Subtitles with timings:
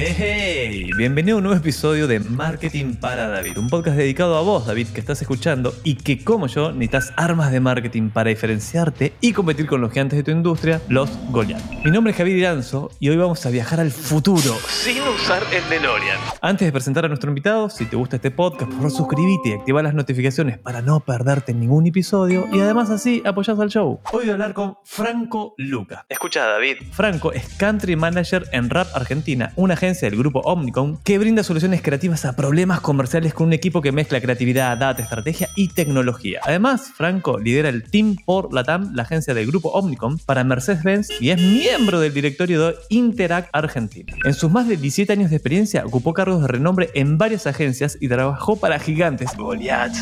[0.00, 4.64] Hey, bienvenido a un nuevo episodio de Marketing para David, un podcast dedicado a vos,
[4.64, 9.32] David, que estás escuchando y que como yo necesitas armas de marketing para diferenciarte y
[9.32, 11.60] competir con los gigantes de tu industria, los Goliath.
[11.84, 15.68] Mi nombre es Javier Iranzo y hoy vamos a viajar al futuro sin usar el
[15.68, 16.18] DeLorean.
[16.42, 19.52] Antes de presentar a nuestro invitado, si te gusta este podcast, por favor suscríbete y
[19.54, 23.98] activa las notificaciones para no perderte ningún episodio y además así apoyas al show.
[24.12, 26.06] Hoy voy a hablar con Franco Luca.
[26.08, 26.76] Escucha, David.
[26.92, 31.80] Franco es Country Manager en Rap Argentina, una agencia del grupo Omnicom que brinda soluciones
[31.80, 36.40] creativas a problemas comerciales con un equipo que mezcla creatividad, data, estrategia y tecnología.
[36.44, 41.30] Además, Franco lidera el Team por Latam, la agencia del grupo Omnicom, para Mercedes-Benz y
[41.30, 44.14] es miembro del directorio de Interact Argentina.
[44.24, 47.96] En sus más de 17 años de experiencia, ocupó cargos de renombre en varias agencias
[48.00, 49.30] y trabajó para gigantes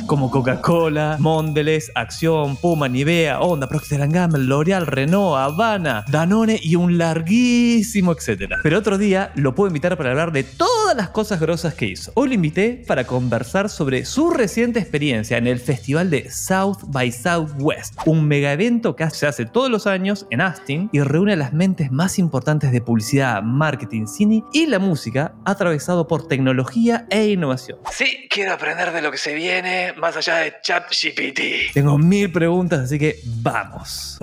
[0.06, 6.98] como Coca-Cola, Mondelez, Acción, Puma, Nivea, Honda, Procter Gamble, L'Oreal, Renault, Habana, Danone y un
[6.98, 8.58] larguísimo etcétera.
[8.62, 12.12] Pero otro día lo puedo invitar para hablar de todas las cosas grosas que hizo.
[12.14, 17.10] Hoy lo invité para conversar sobre su reciente experiencia en el festival de South by
[17.12, 21.36] Southwest, un mega evento que se hace todos los años en Austin y reúne a
[21.36, 27.26] las mentes más importantes de publicidad, marketing, cine y la música, atravesado por tecnología e
[27.28, 27.78] innovación.
[27.92, 31.72] Sí, quiero aprender de lo que se viene más allá de ChatGPT.
[31.74, 34.18] Tengo mil preguntas, así que vamos.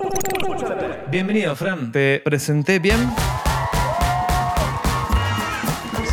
[1.10, 1.92] Bienvenido, Fran.
[1.92, 2.98] ¿Te presenté bien?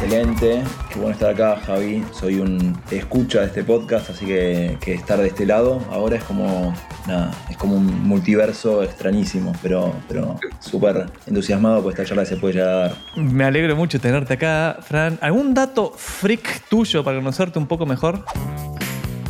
[0.04, 2.04] Excelente, qué bueno estar acá, Javi.
[2.12, 6.24] Soy un escucha de este podcast, así que, que estar de este lado ahora es
[6.24, 6.74] como
[7.08, 12.38] nada, es como un multiverso extrañísimo, pero, pero súper entusiasmado por esta charla que se
[12.38, 12.96] puede llegar a dar.
[13.16, 15.20] Me alegro mucho tenerte acá, Fran.
[15.22, 18.26] ¿Algún dato freak tuyo para conocerte un poco mejor?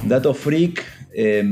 [0.06, 1.44] Dato freak, eh,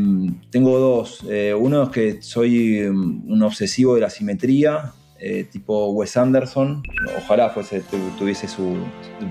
[0.49, 1.26] tengo dos.
[1.30, 6.83] Eh, uno es que soy un obsesivo de la simetría, eh, tipo Wes Anderson.
[7.17, 7.81] Ojalá fuese,
[8.17, 8.77] tuviese su.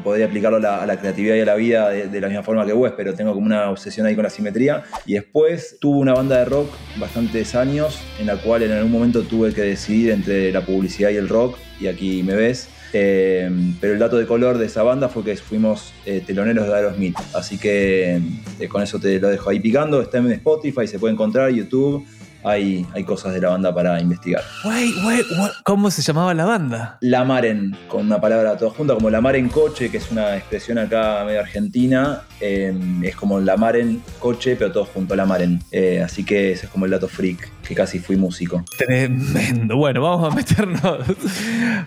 [0.05, 2.73] podría aplicarlo a la, creatividad y a la vida de, de, la misma forma que
[2.73, 4.85] Wes, pero tengo como una obsesión ahí con la simetría.
[5.07, 9.23] Y después tuve una banda de rock bastantes años, en la cual en algún momento
[9.23, 12.69] tuve que decidir entre la publicidad y el rock, y aquí me ves.
[12.95, 13.51] Eh,
[13.83, 17.17] pero el dato de color de esa banda fue que fuimos eh, teloneros de Aerosmith.
[17.35, 18.21] Así que
[18.59, 20.01] eh, con eso te lo dejo ahí picando.
[20.01, 22.07] Está en Spotify, se puede encontrar, YouTube
[22.45, 24.43] hay, hay cosas de la banda para investigar.
[24.65, 25.27] Wait, wait,
[25.65, 26.99] ¿Cómo se llamaba la banda?
[27.01, 30.79] La Maren, con una palabra toda junta, como la en coche, que es una expresión
[30.79, 32.23] acá medio argentina.
[32.41, 35.61] Eh, es como la Maren coche, pero todo junto, la Maren.
[35.71, 38.65] Eh, así que ese es como el dato freak, que casi fui músico.
[38.79, 39.77] Tremendo.
[39.77, 40.83] Bueno, vamos a meternos,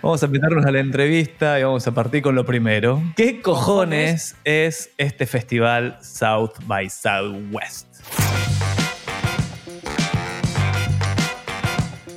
[0.02, 3.02] vamos a meternos a la entrevista y vamos a partir con lo primero.
[3.16, 7.91] ¿Qué cojones es este festival South by Southwest?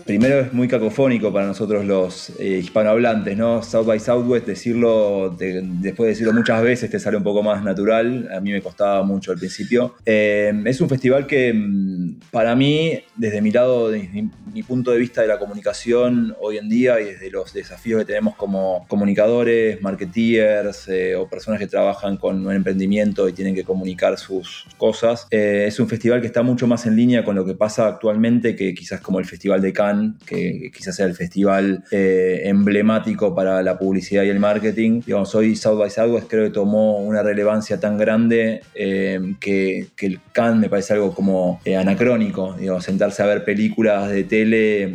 [0.06, 3.64] Primero es muy cacofónico para nosotros los eh, hispanohablantes, ¿no?
[3.64, 8.30] South by Southwest, decirlo, después de decirlo muchas veces te sale un poco más natural.
[8.32, 9.96] A mí me costaba mucho al principio.
[10.06, 11.56] Eh, es un festival que
[12.30, 16.58] para mí, desde mi lado, desde mi, mi, punto de vista de la comunicación hoy
[16.58, 21.66] en día y desde los desafíos que tenemos como comunicadores, marketeers eh, o personas que
[21.66, 26.28] trabajan con un emprendimiento y tienen que comunicar sus cosas, eh, es un festival que
[26.28, 29.62] está mucho más en línea con lo que pasa actualmente que quizás como el Festival
[29.62, 29.95] de Cannes
[30.26, 35.02] que quizás sea el festival eh, emblemático para la publicidad y el marketing.
[35.06, 40.06] Digamos, hoy South by Southwest creo que tomó una relevancia tan grande eh, que, que,
[40.08, 44.94] el Cannes me parece algo como eh, anacrónico, digamos, sentarse a ver películas de tele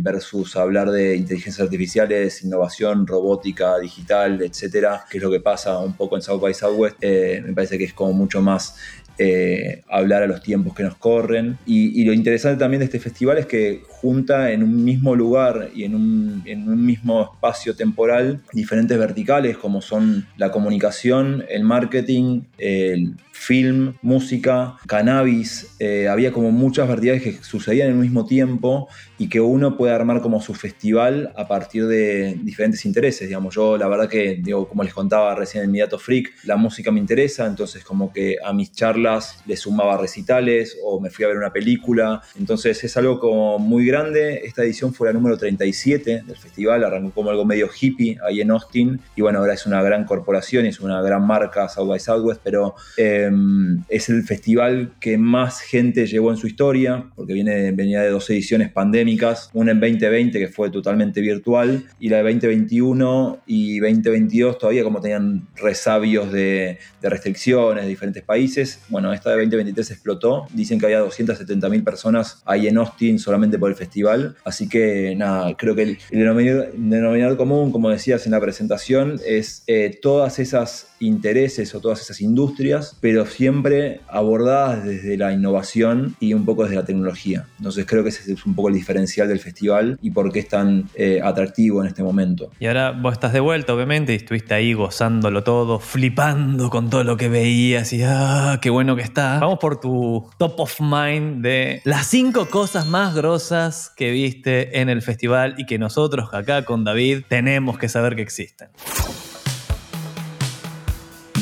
[0.00, 5.94] versus hablar de inteligencias artificiales, innovación, robótica, digital, etcétera, que es lo que pasa un
[5.94, 8.76] poco en South by Southwest, me parece que es como mucho más
[9.18, 11.58] eh, hablar a los tiempos que nos corren.
[11.66, 15.70] Y, y, lo interesante también de este festival es que junta en un mismo lugar
[15.74, 21.62] y en un, en un, mismo espacio temporal diferentes verticales como son la comunicación, el
[21.62, 25.74] marketing, el film, música, cannabis.
[25.78, 28.88] Eh, había como muchas verticales que sucedían en el mismo tiempo
[29.18, 33.28] y que uno puede armar como su festival a partir de diferentes intereses.
[33.28, 36.56] Digamos, yo la verdad que, digo, como les contaba recién en mi dato freak, la
[36.56, 41.10] música me interesa, entonces como que a mis charlas charlas, le sumaba recitales o me
[41.10, 42.22] fui a ver una película.
[42.38, 44.42] Entonces es algo como muy grande.
[44.44, 48.50] Esta edición fue la número 37 del festival, arrancó como algo medio hippie ahí en
[48.50, 52.40] Austin y bueno, ahora es una gran corporación, es una gran marca South by Southwest,
[52.42, 58.02] pero em, es el festival que más gente llevó en su historia, porque viene, venía
[58.02, 63.42] de dos ediciones pandémicas, una en 2020 que fue totalmente virtual y la de 2021
[63.46, 68.80] y 2022 todavía como tenían resabios de, restricciones de diferentes países.
[68.92, 70.46] Bueno, esta de 2023 explotó.
[70.52, 74.36] Dicen que había 270 mil personas ahí en Austin solamente por el festival.
[74.44, 79.98] Así que nada, creo que el, denominador, común, como decías en la presentación, es eh,
[80.02, 86.44] todas esas intereses o todas esas industrias, pero siempre abordadas desde la innovación y un
[86.44, 87.46] poco desde la tecnología.
[87.58, 90.48] Entonces creo que ese es un poco el diferencial del festival y por qué es
[90.48, 92.50] tan eh, atractivo en este momento.
[92.60, 97.04] Y ahora vos estás de vuelta, obviamente, y estuviste ahí gozándolo todo, flipando con todo
[97.04, 99.38] lo que veías y ¡ah, qué bueno que está!
[99.40, 104.88] Vamos por tu top of mind de las cinco cosas más grosas que viste en
[104.88, 108.68] el festival y que nosotros acá con David tenemos que saber que existen.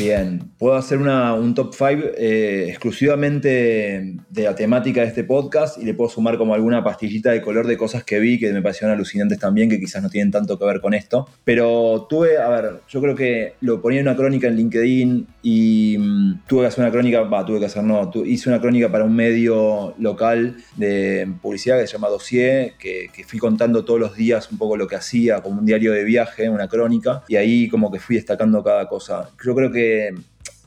[0.01, 5.85] Bien, puedo hacer un top 5 eh, exclusivamente de la temática de este podcast y
[5.85, 8.95] le puedo sumar como alguna pastillita de color de cosas que vi que me parecieron
[8.95, 11.29] alucinantes también, que quizás no tienen tanto que ver con esto.
[11.45, 15.99] Pero tuve, a ver, yo creo que lo ponía en una crónica en LinkedIn y
[15.99, 19.05] mm, tuve que hacer una crónica, va, tuve que hacer, no, hice una crónica para
[19.05, 24.17] un medio local de publicidad que se llama Dossier, que, que fui contando todos los
[24.17, 27.69] días un poco lo que hacía, como un diario de viaje, una crónica, y ahí
[27.69, 29.29] como que fui destacando cada cosa.
[29.45, 30.15] Yo creo que que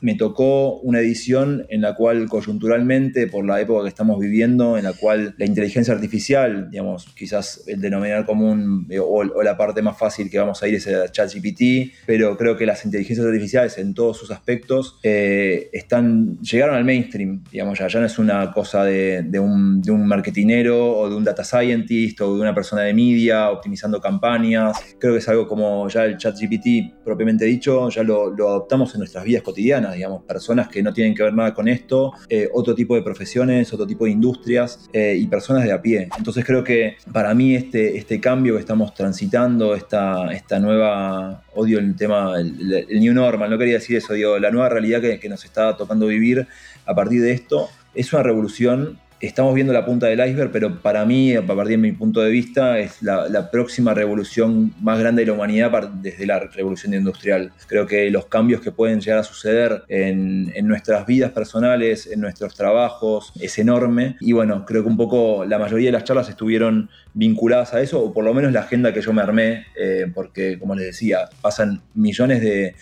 [0.04, 4.84] me tocó una edición en la cual coyunturalmente, por la época que estamos viviendo, en
[4.84, 9.96] la cual la inteligencia artificial, digamos, quizás el denominador común eh, o, la parte más
[9.98, 13.94] fácil que vamos a ir es el ChatGPT, pero creo que las inteligencias artificiales en
[13.94, 18.84] todos sus aspectos eh, están, llegaron al mainstream, digamos, ya, ya no es una cosa
[18.84, 23.48] de, un, de marketinero o de un data scientist o de una persona de media
[23.48, 28.50] optimizando campañas, creo que es algo como ya el ChatGPT propiamente dicho, ya lo, lo
[28.50, 32.12] adoptamos en nuestras vidas cotidianas digamos, personas que no tienen que ver nada con esto,
[32.28, 36.08] eh, otro tipo de profesiones, otro tipo de industrias eh, y personas de a pie.
[36.16, 41.78] Entonces creo que para mí este, este cambio que estamos transitando, esta, esta nueva, odio
[41.78, 45.28] el tema, el, new normal, no quería decir eso, digo, la nueva realidad que, que
[45.28, 46.46] nos está tocando vivir
[46.86, 51.04] a partir de esto, es una revolución estamos viendo la punta del iceberg, pero para
[51.04, 55.26] mí, a partir de mi punto de vista, es la, próxima revolución más grande de
[55.26, 57.52] la humanidad desde la revolución industrial.
[57.66, 62.54] Creo que los cambios que pueden llegar a suceder en, nuestras vidas personales, en nuestros
[62.54, 64.16] trabajos, es enorme.
[64.20, 68.02] Y bueno, creo que un poco la mayoría de las charlas estuvieron vinculadas a eso,
[68.02, 71.28] o por lo menos la agenda que yo me armé, eh, porque como les decía,
[71.40, 72.74] pasan millones de,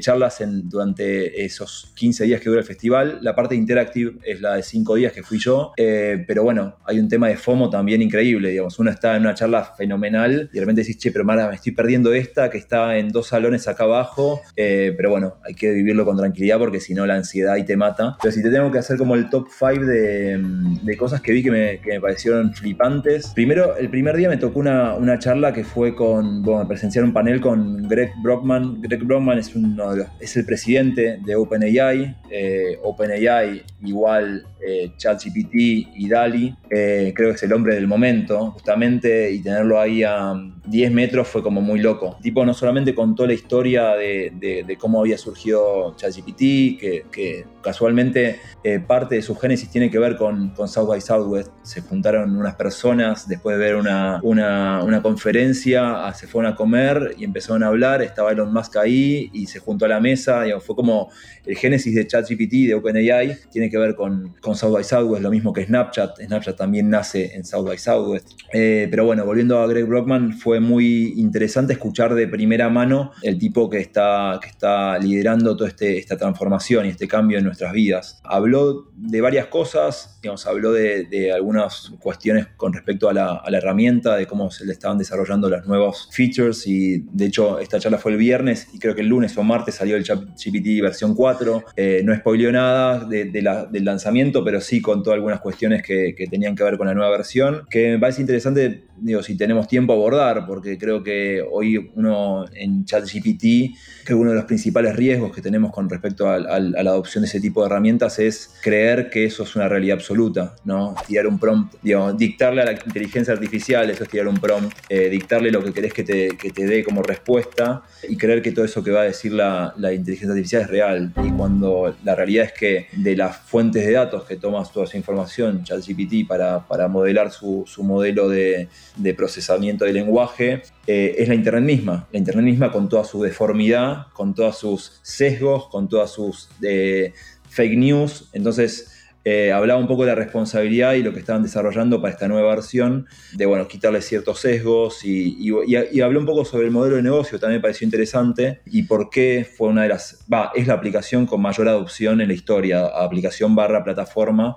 [0.00, 3.20] charlas en, durante esos 15 días que dura el festival.
[3.22, 5.72] La parte interactive es la de 5 días que fui yo.
[5.78, 8.78] Eh, pero bueno, hay un tema de FOMO también increíble, digamos.
[8.78, 11.72] Uno está en una charla fenomenal y de repente decís, che, pero Mara, me estoy
[11.72, 14.42] perdiendo esta que está en dos salones acá abajo.
[14.56, 17.76] Eh, pero bueno, hay que vivirlo con tranquilidad porque si no la ansiedad ahí te
[17.76, 18.18] mata.
[18.20, 21.50] Pero si te tengo que hacer como el top 5 de, cosas que vi que
[21.50, 23.32] me, parecieron flipantes.
[23.34, 27.40] Primero, el primer día me tocó una, charla que fue con, bueno, presenciar un panel
[27.40, 28.80] con Greg Brockman.
[28.80, 32.16] Greg Brockman es, uno es el presidente de OpenAI.
[32.30, 38.50] Eh, OpenAI igual eh, ChatGPT y DALI, eh, creo que es el hombre del momento,
[38.52, 40.34] justamente, y tenerlo ahí a
[40.68, 42.16] 10 metros fue como muy loco.
[42.22, 46.80] tipo no solamente contó la historia de, cómo había surgido ChatGPT,
[47.10, 51.50] que, casualmente eh, parte de su génesis tiene que ver con, South by Southwest.
[51.62, 57.24] Se juntaron unas personas después de ver una, una, conferencia, se fueron a comer y
[57.24, 61.10] empezaron a hablar, estaba Elon Musk ahí y se juntó a la mesa, fue como
[61.44, 65.30] el génesis de ChatGPT, de OpenAI, tiene que ver con, con South by Southwest, lo
[65.30, 66.20] mismo que Snapchat.
[66.20, 68.32] Snapchat también nace en South by Southwest.
[68.52, 73.38] Eh, pero bueno, volviendo a Greg Brockman, fue muy interesante escuchar de primera mano el
[73.38, 77.72] tipo que está, que está liderando toda este, esta transformación y este cambio en nuestras
[77.72, 78.20] vidas.
[78.24, 84.26] Habló de varias cosas, digamos, habló de, algunas cuestiones con respecto a la, herramienta, de
[84.26, 88.18] cómo se le estaban desarrollando los nuevos features y de hecho esta charla fue el
[88.18, 91.64] viernes y creo que el lunes o martes salió el ChatGPT versión 4.
[91.76, 96.76] Eh, no spoileó nada del lanzamiento, pero sí contó algunas cuestiones que, tenían que ver
[96.76, 100.78] con la nueva versión, que me parece interesante digo, si tenemos tiempo a abordar, porque
[100.78, 103.74] creo que hoy uno en ChatGPT,
[104.04, 107.28] creo que uno de los principales riesgos que tenemos con respecto a, la adopción de
[107.28, 110.94] ese tipo de herramientas es creer que eso es una realidad absoluta, ¿no?
[111.06, 115.08] Tirar un prompt, digamos, dictarle a la inteligencia artificial, eso es tirar un prompt, eh,
[115.08, 118.64] dictarle lo que querés que te, que te, dé como respuesta y creer que todo
[118.64, 121.12] eso que va a decir la, la inteligencia artificial es real.
[121.24, 124.96] Y cuando la realidad es que de las fuentes de datos que tomas toda esa
[124.96, 131.28] información, ChatGPT, para, para modelar su, su modelo de, de, procesamiento de lenguaje, eh, es
[131.28, 132.08] la Internet misma.
[132.12, 137.12] La Internet misma con toda su deformidad, con todos sus sesgos, con todas sus eh,
[137.48, 138.28] fake news.
[138.32, 138.98] Entonces,
[139.30, 142.48] eh, hablaba un poco de la responsabilidad y lo que estaban desarrollando para esta nueva
[142.54, 147.02] versión, de bueno, quitarle ciertos sesgos y, y, habló un poco sobre el modelo de
[147.02, 150.72] negocio, también me pareció interesante y por qué fue una de las, va, es la
[150.72, 154.56] aplicación con mayor adopción en la historia, aplicación barra plataforma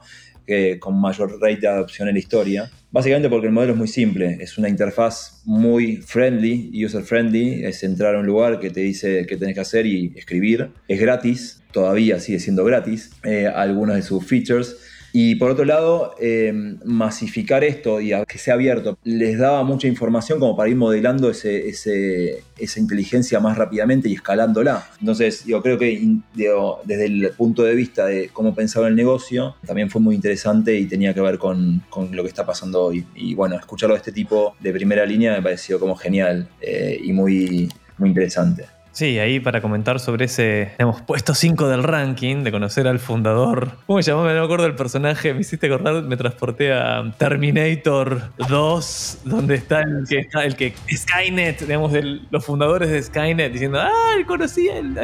[0.79, 2.71] con mayor rate de adopción en la historia.
[2.91, 7.83] Básicamente porque el modelo es muy simple, es una interfaz muy friendly, user friendly, es
[7.83, 10.71] entrar a un lugar que te dice qué tenés que hacer y escribir.
[10.87, 14.75] Es gratis, todavía sigue siendo gratis, eh, algunos de sus features
[15.13, 16.53] y por otro lado, eh,
[16.85, 21.67] masificar esto y que sea abierto les daba mucha información como para ir modelando ese,
[21.69, 24.87] esa inteligencia más rápidamente y escalándola.
[24.99, 29.89] Entonces, yo creo que desde el punto de vista de cómo pensaba el negocio, también
[29.89, 33.05] fue muy interesante y tenía que ver con, lo que está pasando hoy.
[33.15, 37.11] Y bueno, escucharlo de este tipo de primera línea me pareció como genial eh, y
[37.13, 38.65] muy, muy interesante.
[38.91, 43.71] Sí, ahí para comentar sobre ese, hemos puesto 5 del ranking, de conocer al fundador.
[43.87, 44.23] ¿Cómo se llamó?
[44.23, 49.81] Me no acuerdo del personaje, me hiciste acordar, me transporté a Terminator 2, donde está
[49.81, 51.93] el que, el que Skynet, digamos,
[52.29, 53.89] los fundadores de Skynet, diciendo, ah,
[54.27, 54.97] conocí al,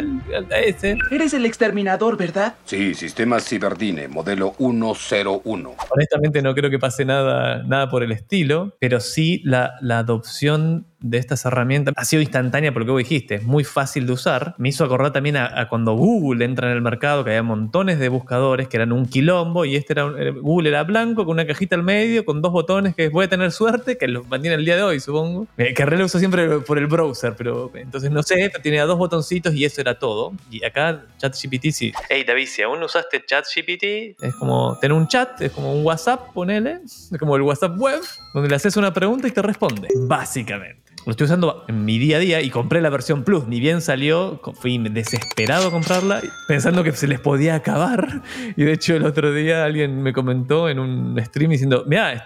[0.51, 0.98] a ese.
[1.10, 2.56] Eres el exterminador, ¿verdad?
[2.65, 5.75] Sí, sistema Ciberdine, modelo 101.
[5.89, 10.86] Honestamente no creo que pase nada, nada por el estilo, pero sí la, la adopción
[11.00, 14.13] de estas herramientas ha sido instantánea por lo que vos dijiste, es muy fácil de
[14.13, 14.56] usar.
[14.58, 18.10] Me hizo acordar también a, cuando Google entra en el mercado, que había montones de
[18.10, 21.75] buscadores que eran un quilombo y este era eh, Google era blanco con una cajita
[21.75, 24.75] al medio, con dos botones que voy a tener suerte, que los mantiene el día
[24.75, 25.48] de hoy, supongo.
[25.58, 29.54] Eh, que lo uso siempre por el browser, pero entonces no sé, tenía dos botoncitos
[29.54, 30.34] y eso era todo.
[30.51, 31.92] Y acá ChatGPT sí.
[32.10, 35.86] Hey David, si aún no usaste ChatGPT, es como tener un chat, es como un
[35.86, 38.01] WhatsApp, ponele, es como el WhatsApp web,
[38.34, 40.87] donde le haces una pregunta y te responde, básicamente.
[41.07, 43.47] Lo estoy usando en mi día a día y compré la versión Plus.
[43.47, 48.23] Ni bien salió, fui desesperado a comprarla pensando que se les podía acabar.
[48.57, 52.25] Y de hecho el otro día alguien me comentó en un stream diciendo, mira,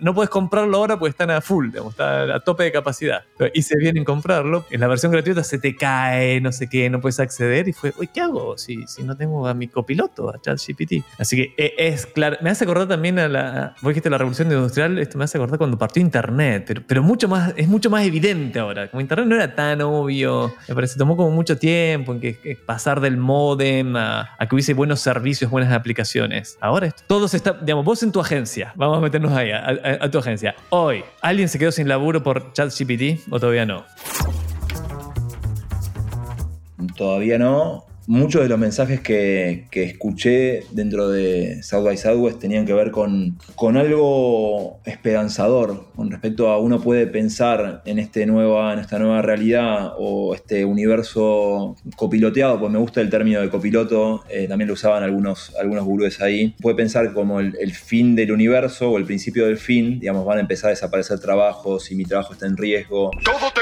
[0.00, 3.22] no puedes comprarlo ahora porque están a full, está a tope de capacidad.
[3.54, 4.66] Hice bien en comprarlo.
[4.70, 7.68] En la versión gratuita se te cae, no sé qué, no puedes acceder.
[7.68, 10.94] Y fue, uy, ¿qué hago si, si no tengo a mi copiloto, a ChatGPT?
[11.18, 12.38] Así que e, es claro.
[12.40, 15.58] Me hace acordar también a la, vos dijiste la revolución industrial, esto me hace acordar
[15.58, 18.88] cuando partió Internet, pero, pero mucho más, es mucho más evidente evidente ahora.
[18.90, 20.54] Como Internet no era tan obvio.
[20.68, 25.00] Me parece, tomó como mucho tiempo en que, pasar del modem a, que hubiese buenos
[25.00, 26.56] servicios, buenas aplicaciones.
[26.60, 30.18] Ahora todo se está, digamos, vos en tu agencia, vamos a meternos ahí, a, tu
[30.18, 30.54] agencia.
[30.70, 33.84] Hoy, ¿alguien se quedó sin laburo por ChatGPT o todavía no?
[36.96, 42.72] Todavía no muchos de los mensajes que, escuché dentro de South by Southwest tenían que
[42.72, 48.78] ver con, con, algo esperanzador con respecto a uno puede pensar en, este nueva, en
[48.78, 54.46] esta nueva realidad o este universo copiloteado, pues me gusta el término de copiloto, eh,
[54.48, 58.98] también lo usaban algunos, algunos gurúes ahí, puede pensar como el, fin del universo o
[58.98, 62.46] el principio del fin, digamos, van a empezar a desaparecer trabajos y mi trabajo está
[62.46, 63.10] en riesgo.
[63.24, 63.52] Todo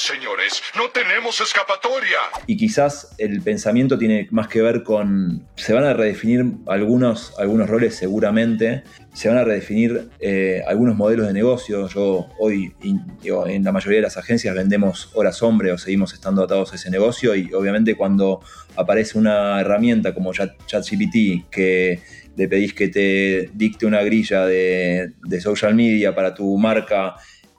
[0.00, 2.18] señores, no tenemos escapatoria.
[2.46, 5.46] Y quizás el pensamiento tiene más que ver con.
[5.56, 8.82] Se van a redefinir algunos, algunos roles seguramente.
[9.14, 11.88] Se van a redefinir eh, algunos modelos de negocio.
[11.88, 16.72] Yo hoy, en la mayoría de las agencias, vendemos horas hombre o seguimos estando atados
[16.72, 17.34] a ese negocio.
[17.34, 18.40] Y obviamente, cuando
[18.76, 22.02] aparece una herramienta como ChatGPT que
[22.36, 27.16] le pedís que te dicte una grilla de, social media para tu marca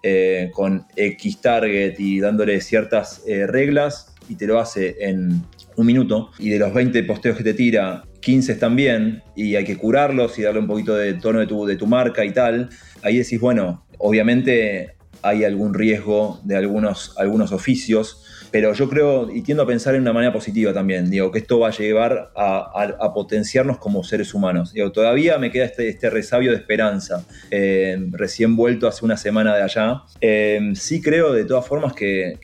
[0.09, 5.43] eh, con X target y dándole ciertas eh, reglas y te lo hace en
[5.75, 6.31] un minuto.
[6.39, 10.39] Y de los 20 posteos que te tira, 15 están bien y hay que curarlos
[10.39, 12.69] y darle un poquito de tono de tu, de tu marca y tal,
[13.03, 19.41] ahí decís, bueno, obviamente hay algún riesgo de algunos, algunos oficios, pero yo creo y
[19.41, 23.13] tiendo a pensar en una manera positiva también, digo, que esto va a llevar a,
[23.13, 24.73] potenciarnos como seres humanos.
[24.73, 29.55] Digo, todavía me queda este, este resabio de esperanza, eh, recién vuelto hace una semana
[29.55, 30.03] de allá.
[30.21, 32.37] Eh, sí creo de todas formas que,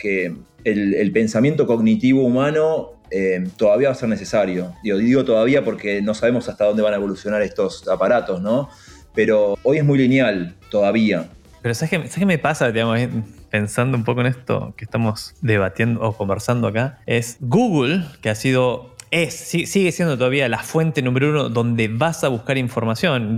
[0.64, 4.74] el, pensamiento cognitivo humano eh, todavía va a ser necesario.
[4.84, 8.70] Digo, digo todavía porque no sabemos hasta dónde van a evolucionar estos aparatos, ¿no?
[9.14, 11.30] Pero hoy es muy lineal todavía.
[11.64, 13.10] Pero ¿sabes qué, ¿sabes qué me pasa, eh,
[13.50, 17.00] pensando un poco en esto que estamos debatiendo o conversando acá?
[17.06, 22.24] Es Google, que ha sido es, sigue siendo todavía la fuente número uno donde vas
[22.24, 23.38] a buscar información,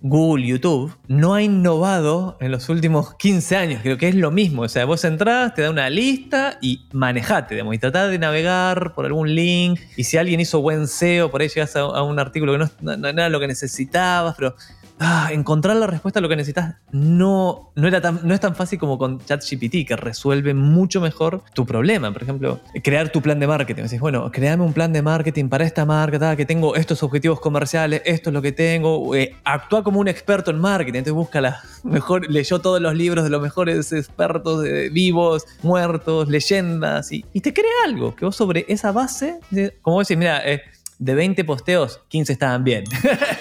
[0.00, 3.80] Google, YouTube, no ha innovado en los últimos 15 años.
[3.82, 4.62] Creo que es lo mismo.
[4.62, 8.94] O sea, vos entras, te da una lista y manejate, digamos, y tratá de navegar
[8.94, 9.80] por algún link.
[9.96, 13.08] Y si alguien hizo buen SEO, por ahí llegas a, un artículo que no, no
[13.08, 14.54] era lo que necesitabas, pero
[14.98, 18.54] ah, encontrar la respuesta a lo que necesitas no, no, era tan, no es tan
[18.54, 22.12] fácil como con ChatGPT, que resuelve mucho mejor tu problema.
[22.12, 23.84] Por ejemplo, crear tu plan de marketing.
[23.84, 28.02] Decís, bueno, créame un plan de marketing para esta marca, que tengo estos objetivos comerciales,
[28.04, 29.14] esto es lo que tengo.
[29.14, 30.98] Eh, actúa como un experto en marketing.
[30.98, 37.12] Entonces busca la mejor, leyó todos los libros de los mejores expertos vivos, muertos, leyendas,
[37.12, 39.40] y, y te crea algo que vos sobre esa base,
[39.82, 40.62] como decís, mira, eh,
[40.98, 42.84] de 20 posteos, 15 estaban bien.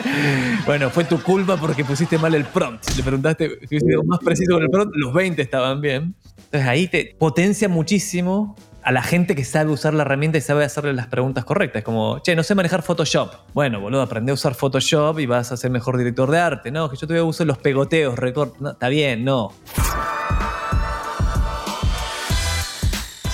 [0.65, 2.83] bueno, fue tu culpa porque pusiste mal el prompt.
[2.95, 6.15] Le preguntaste si hubiese más preciso con el prompt, los 20 estaban bien.
[6.37, 10.63] Entonces ahí te potencia muchísimo a la gente que sabe usar la herramienta y sabe
[10.63, 11.83] hacerle las preguntas correctas.
[11.83, 13.33] Como, che, no sé manejar Photoshop.
[13.53, 16.71] Bueno, boludo, aprende a usar Photoshop y vas a ser mejor director de arte.
[16.71, 18.61] No, que yo todavía uso los pegoteos, recortes.
[18.61, 19.51] No, está bien, no.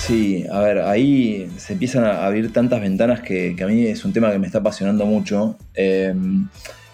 [0.06, 4.12] Sí, a ver, ahí se empiezan a abrir tantas ventanas que, a mí es un
[4.12, 5.56] tema que me está apasionando mucho.
[5.74, 6.48] Em,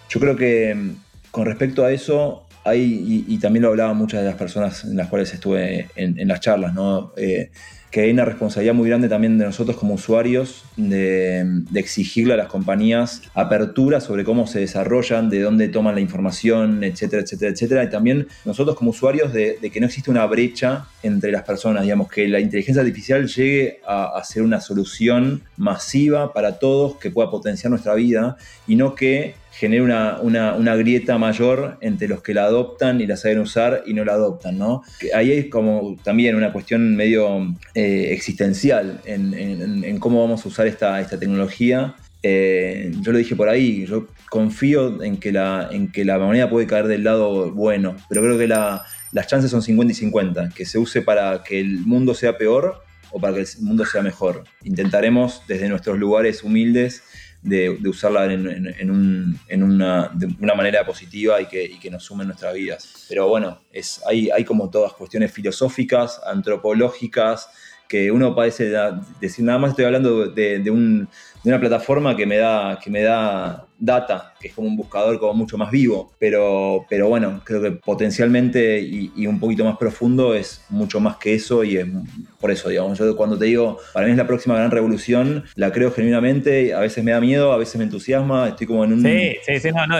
[0.09, 0.95] yo creo que em,
[1.31, 5.07] con respecto a eso, hay, y, también lo hablaban muchas de las personas en las
[5.07, 7.11] cuales estuve en, las charlas, ¿no?
[7.17, 7.49] Eh,
[7.91, 12.47] que hay una responsabilidad muy grande también de nosotros como usuarios de, exigirle a las
[12.47, 17.83] compañías apertura sobre cómo se desarrollan, de dónde toman la información, etcétera, etcétera, etcétera.
[17.83, 22.09] Y también nosotros como usuarios de, que no existe una brecha entre las personas, digamos,
[22.09, 27.31] que la inteligencia artificial llegue a, a ser una solución masiva para todos que pueda
[27.31, 33.01] potenciar nuestra vida y no que genera una, grieta mayor entre los que la adoptan
[33.01, 34.83] y la saben usar y no la adoptan, ¿no?
[35.13, 41.01] Ahí es como también una cuestión medio eh, existencial en, cómo vamos a usar esta,
[41.01, 41.95] esta tecnología.
[42.21, 46.49] Eh, yo lo dije por ahí, yo confío en que, la, en que la moneda
[46.49, 50.65] puede caer del lado bueno, pero creo que las chances son 50 y 50, que
[50.65, 54.43] se use para que el mundo sea peor o para que el mundo sea mejor.
[54.63, 57.03] Intentaremos desde nuestros lugares humildes
[57.41, 58.91] de, usarla en,
[59.61, 63.05] una, de una, manera positiva y que, nos sume en nuestras vidas.
[63.07, 67.49] Pero bueno, es, hay, hay como todas cuestiones filosóficas, antropológicas,
[67.89, 68.71] que uno parece
[69.19, 71.07] decir, nada más estoy hablando de,
[71.43, 75.33] una plataforma que me da, que me da data, que es como un buscador como
[75.33, 80.63] mucho más vivo, pero, pero bueno, creo que potencialmente y, un poquito más profundo es
[80.69, 81.87] mucho más que eso y es
[82.39, 85.71] por eso, digamos, yo cuando te digo, para mí es la próxima gran revolución, la
[85.71, 89.01] creo genuinamente, a veces me da miedo, a veces me entusiasma, estoy como en un...
[89.03, 89.97] Sí, sí, sí, no, no,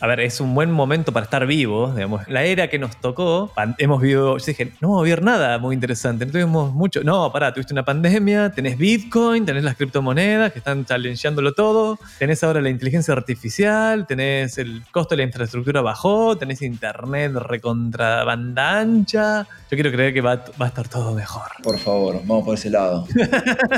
[0.00, 3.52] a ver, es un buen momento para estar vivos, digamos, la era que nos tocó,
[3.78, 7.32] hemos vivido, yo dije, no vamos a ver nada muy interesante, no tuvimos mucho, no,
[7.32, 12.60] pará, tuviste una pandemia, tenés Bitcoin, tenés las criptomonedas que están challengeándolo todo, tenés ahora
[12.60, 13.67] la inteligencia artificial,
[14.06, 19.42] tenés el costo de la infraestructura bajó, tenés internet recontra banda ancha.
[19.70, 21.48] Yo quiero creer que va, a estar todo mejor.
[21.62, 23.06] Por favor, vamos por ese lado.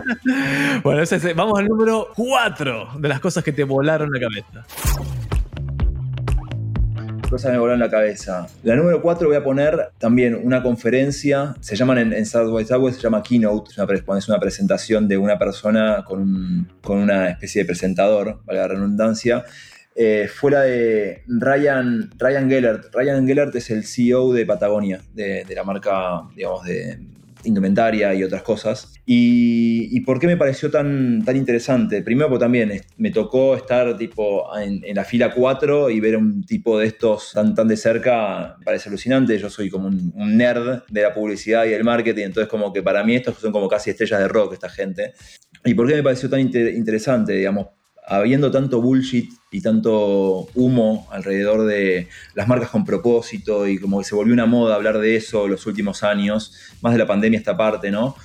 [0.85, 1.03] bueno,
[1.35, 4.65] vamos al número 4 de las cosas que te volaron la cabeza
[7.31, 8.49] cosas me volaron la cabeza.
[8.65, 12.65] La número 4 voy a poner también una conferencia, se llaman en, en South by
[12.65, 17.31] Southwest, se llama Keynote, es una, es una presentación de una persona con, con una
[17.31, 19.45] especie de presentador, vale la redundancia,
[19.95, 22.95] eh, fuera de Ryan, Ryan Gellert.
[22.95, 26.99] Ryan Gellert es el CEO de Patagonia, de, la marca, digamos, de,
[27.45, 28.93] indumentaria y otras cosas.
[29.07, 32.03] Y, por qué me pareció tan, tan interesante?
[32.03, 36.79] Primero porque también me tocó estar tipo en, la fila 4 y ver un tipo
[36.79, 39.39] de estos tan, tan de cerca, parece alucinante.
[39.39, 43.05] Yo soy como un, nerd de la publicidad y del marketing, entonces como que para
[43.05, 45.13] mí estos son como casi estrellas de rock esta gente.
[45.65, 47.33] ¿Y por qué me pareció tan interesante?
[47.33, 47.69] Digamos,
[48.07, 54.05] habiendo tanto bullshit y tanto humo alrededor de las marcas con propósito y como que
[54.05, 57.57] se volvió una moda hablar de eso los últimos años, más de la pandemia esta
[57.57, 58.17] parte, ¿no?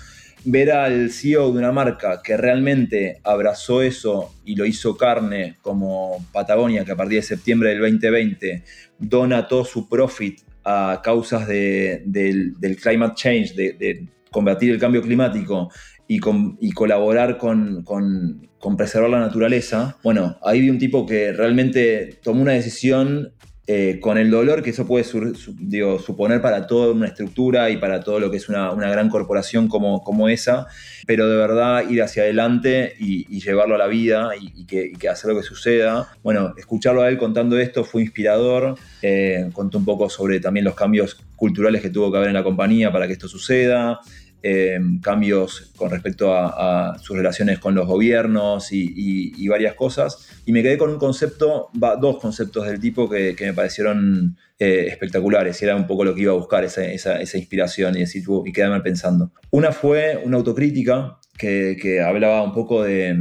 [0.43, 6.23] Ver al CEO de una marca que realmente abrazó eso y lo hizo carne, como
[6.31, 8.63] Patagonia, que a partir de septiembre del 2020
[8.99, 15.71] dona todo su profit a causas del, climate change, de, combatir el cambio climático
[16.08, 16.20] y,
[16.60, 22.41] y colaborar con, con preservar la naturaleza, bueno, ahí vi un tipo que realmente tomó
[22.41, 23.34] una decisión
[23.68, 28.20] eh, con el dolor que eso puede suponer para toda una estructura y para todo
[28.20, 30.68] lo que es una, gran corporación como, como, esa,
[31.08, 35.38] pero de verdad ir hacia adelante y, llevarlo a la vida y, que, hacer lo
[35.38, 36.08] que suceda.
[36.22, 40.76] Bueno, escucharlo a él contando esto fue inspirador, eh, contó un poco sobre también los
[40.76, 44.00] cambios culturales que tuvo que haber en la compañía para que esto suceda.
[44.47, 50.29] Eh, cambios con respecto a, sus relaciones con los gobiernos y, varias cosas.
[50.45, 55.60] Y me quedé con un concepto, dos conceptos del tipo que, me parecieron eh, espectaculares.
[55.60, 58.81] Y era un poco lo que iba a buscar, esa, inspiración y, decir, y quedarme
[58.81, 59.31] pensando.
[59.49, 63.17] Una fue una autocrítica que, hablaba un poco de,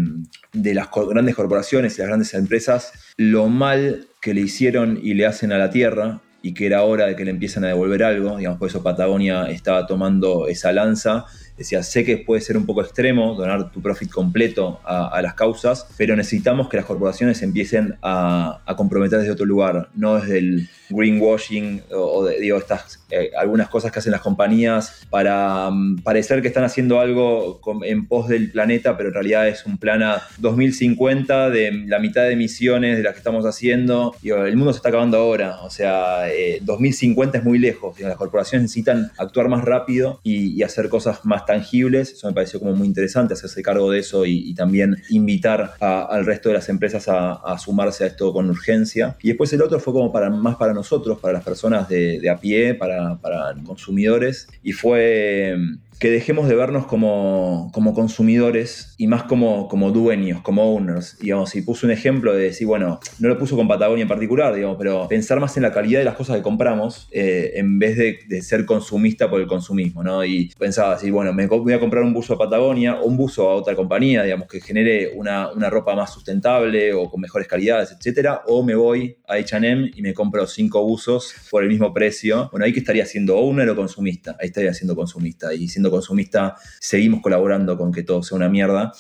[0.53, 5.25] de, las grandes corporaciones y las grandes empresas, lo mal que le hicieron y le
[5.25, 8.37] hacen a la tierra y que era hora de que le empiecen a devolver algo,
[8.37, 11.25] digamos, por eso Patagonia estaba tomando esa lanza
[11.57, 15.87] decía, sé que puede ser un poco extremo donar tu profit completo a, las causas,
[15.97, 21.83] pero necesitamos que las corporaciones empiecen a, comprometer desde otro lugar, no desde el greenwashing
[21.93, 26.65] o, digo, estas eh, algunas cosas que hacen las compañías para mm, parecer que están
[26.65, 31.85] haciendo algo en pos del planeta, pero en realidad es un plan a 2050 de
[31.87, 34.15] la mitad de emisiones de las que estamos haciendo.
[34.21, 36.25] Digo, el mundo se está acabando ahora, o sea,
[36.63, 41.44] 2050 eh, es muy lejos, las corporaciones necesitan actuar más rápido y hacer cosas más
[41.47, 42.13] tangibles.
[42.13, 46.49] Eso me pareció como muy interesante, hacerse cargo de eso y, también invitar al resto
[46.49, 49.17] de las empresas a, sumarse a esto con urgencia.
[49.23, 52.39] Y después el otro fue como para, más para nosotros, para las personas de, a
[52.39, 54.49] pie, para, para consumidores.
[54.63, 55.57] Y fue
[56.05, 61.17] que dejemos de vernos como, como consumidores y más como, como dueños, como owners.
[61.19, 64.55] Digamos, y puso un ejemplo de decir, bueno, no lo puso con Patagonia en particular,
[64.55, 67.97] digamos, pero pensar más en la calidad de las cosas que compramos eh, en vez
[67.97, 70.23] de, de, ser consumista por el consumismo, ¿no?
[70.27, 73.49] Y pensaba así, bueno, me voy a comprar un buzo a Patagonia o un buzo
[73.49, 77.93] a otra compañía, digamos, que genere una, una ropa más sustentable o con mejores calidades,
[77.93, 82.51] etcétera, o me voy a H&M y me compro cinco buzos por el mismo precio.
[82.51, 86.57] Bueno, ahí que estaría siendo owner o consumista, ahí estaría siendo consumista y siendo consumista
[86.81, 88.93] seguimos colaborando con que todo sea una mierda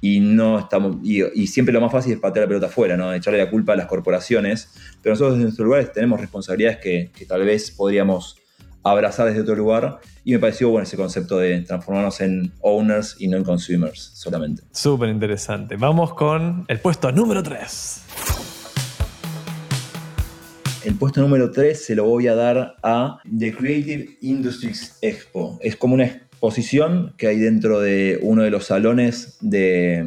[0.00, 3.12] y no estamos y, siempre lo más fácil es patear la pelota afuera, ¿no?
[3.12, 4.70] echarle la culpa a las corporaciones,
[5.02, 8.36] pero nosotros desde nuestro lugar tenemos responsabilidades que, tal vez podríamos
[8.84, 13.28] abrazar desde otro lugar y me pareció bueno ese concepto de transformarnos en owners y
[13.28, 14.62] no en consumers solamente.
[14.72, 15.76] Súper interesante.
[15.76, 18.02] Vamos con el puesto número 3.
[20.84, 25.58] El puesto número 3 se lo voy a dar a The Creative Industries Expo.
[25.60, 30.04] Es como una posición que hay dentro de uno de los salones de,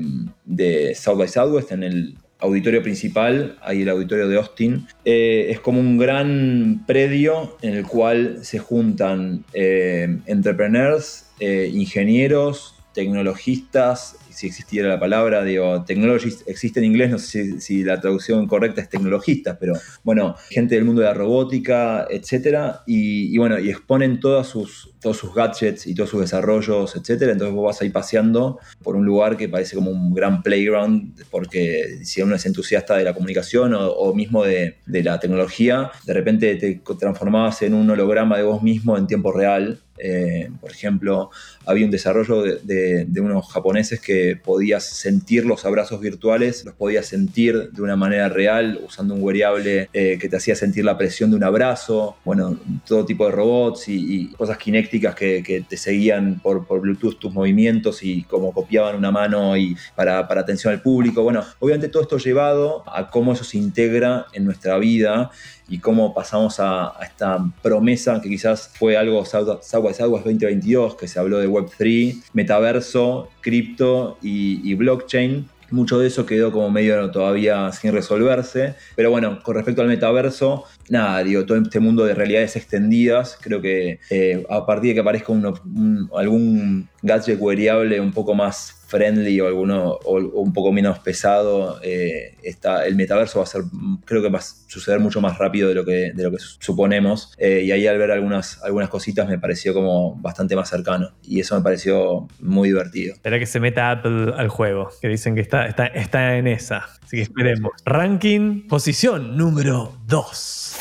[0.95, 4.87] South by Southwest, en el auditorio principal, hay el auditorio de Austin.
[5.05, 12.75] Eh, es como un gran predio en el cual se juntan eh, entrepreneurs, eh, ingenieros,
[12.93, 18.47] tecnologistas, si existiera la palabra, digo, technologist existe en inglés, no sé si, la traducción
[18.47, 19.73] correcta es tecnologistas, pero
[20.03, 25.17] bueno, gente del mundo de la robótica, etcétera, y, bueno, y exponen todas sus, todos
[25.17, 29.37] sus gadgets y todos sus desarrollos, etcétera, entonces vos vas ahí paseando por un lugar
[29.37, 34.13] que parece como un gran playground, porque si uno es entusiasta de la comunicación o,
[34.13, 38.97] mismo de, de la tecnología, de repente te transformabas en un holograma de vos mismo
[38.97, 41.29] en tiempo real, eh, por ejemplo,
[41.65, 47.71] había un desarrollo de, unos japoneses que podías sentir los abrazos virtuales, los podías sentir
[47.71, 51.35] de una manera real usando un wearable eh, que te hacía sentir la presión de
[51.35, 57.19] un abrazo, bueno, todo tipo de robots y, cosas kinécticas que, te seguían por, Bluetooth
[57.19, 61.21] tus movimientos y como copiaban una mano y para, para atención al público.
[61.23, 65.31] Bueno, obviamente todo esto llevado a cómo eso se integra en nuestra vida
[65.71, 71.17] y cómo pasamos a, esta promesa que quizás fue algo South, Southwest 2022, que se
[71.17, 75.47] habló de Web3, metaverso, cripto y, blockchain.
[75.69, 78.75] Mucho de eso quedó como medio todavía sin resolverse.
[78.95, 83.61] Pero bueno, con respecto al metaverso, nada, digo, todo este mundo de realidades extendidas, creo
[83.61, 89.47] que eh, a partir de que aparezca algún gadget wearable un poco más friendly o
[89.47, 93.61] alguno o, un poco menos pesado, eh, el metaverso va a ser,
[94.03, 97.33] creo que va a suceder mucho más rápido de lo que, de lo que suponemos.
[97.37, 101.11] Eh, y ahí al ver algunas, algunas cositas me pareció como bastante más cercano.
[101.23, 103.13] Y eso me pareció muy divertido.
[103.13, 106.89] Espera que se meta Apple al juego, que dicen que está, está, está en esa.
[107.01, 107.71] Así que esperemos.
[107.85, 110.75] Ranking, posición número 2.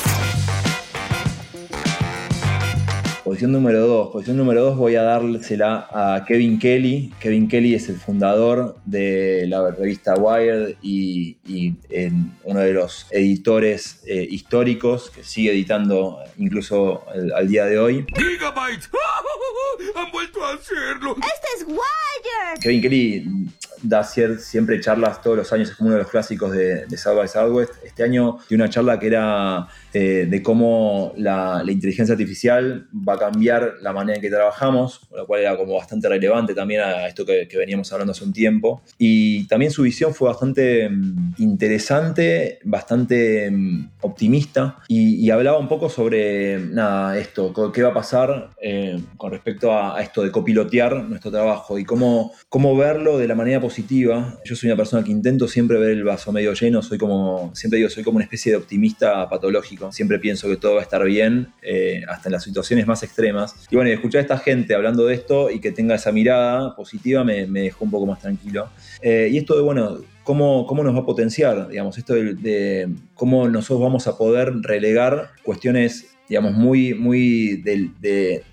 [3.23, 4.11] Posición número 2.
[4.11, 7.15] Posición número 2 voy a dársela a Kevin Kelly.
[7.21, 11.37] Kevin Kelly es el fundador de la revista Wired y,
[12.43, 17.05] uno de los editores eh, históricos que sigue editando incluso
[17.37, 18.05] al día de hoy.
[18.17, 18.91] Gigabytes.
[19.95, 21.15] ¡Han vuelto a hacerlo!
[21.19, 22.61] ¡Este es Wired!
[22.61, 23.51] Kevin Kelly
[23.83, 27.29] da siempre charlas todos los años, es como uno de los clásicos de, South by
[27.29, 27.73] Southwest.
[27.85, 33.19] Este año dio una charla que era eh, de cómo la, inteligencia artificial va a
[33.19, 37.25] cambiar la manera en que trabajamos, lo cual era como bastante relevante también a esto
[37.25, 38.83] que, veníamos hablando hace un tiempo.
[38.99, 45.89] Y también su visión fue bastante mm, interesante, bastante mm, optimista y, hablaba un poco
[45.89, 51.31] sobre nada, esto, qué va a pasar eh, con respecto a, esto de copilotear nuestro
[51.31, 53.61] trabajo y cómo, cómo verlo de la manera
[54.45, 57.79] Yo soy una persona que intento siempre ver el vaso medio lleno, soy como, siempre
[57.79, 61.05] digo, soy como una especie de optimista patológico Siempre pienso que todo va a estar
[61.05, 63.55] bien, eh, hasta en las situaciones más extremas.
[63.71, 67.25] Y bueno, escuchar a esta gente hablando de esto y que tenga esa mirada positiva
[67.25, 68.69] me, dejó un poco más tranquilo.
[69.03, 73.49] Eh, y esto de, bueno, Cómo, cómo, nos va a potenciar, digamos, esto de, cómo
[73.49, 77.63] nosotros vamos a poder relegar cuestiones, digamos, muy, muy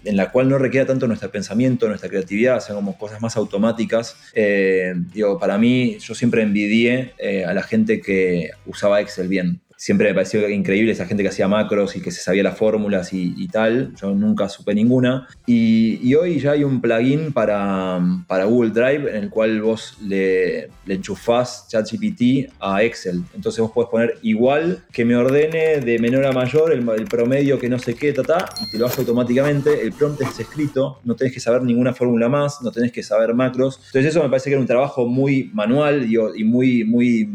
[0.03, 4.17] en la cual no requiera tanto nuestro pensamiento, nuestra creatividad, o como cosas más automáticas.
[4.33, 7.13] Eh, digo, para mí, yo siempre envidié
[7.47, 11.47] a la gente que usaba Excel bien siempre me pareció increíble esa gente que hacía
[11.47, 13.93] macros y que se sabía las fórmulas y, tal.
[13.95, 15.27] Yo nunca supe ninguna.
[15.45, 20.69] Y, hoy ya hay un plugin para, para, Google Drive en el cual vos le,
[20.85, 23.21] le enchufás ChatGPT a Excel.
[23.35, 27.69] Entonces vos podés poner igual que me ordene de menor a mayor el, promedio que
[27.69, 29.81] no sé qué, ta, y te lo hace automáticamente.
[29.81, 33.33] El prompt es escrito, no tenés que saber ninguna fórmula más, no tenés que saber
[33.33, 33.79] macros.
[33.87, 37.29] Entonces eso me parece que era un trabajo muy manual y, muy, muy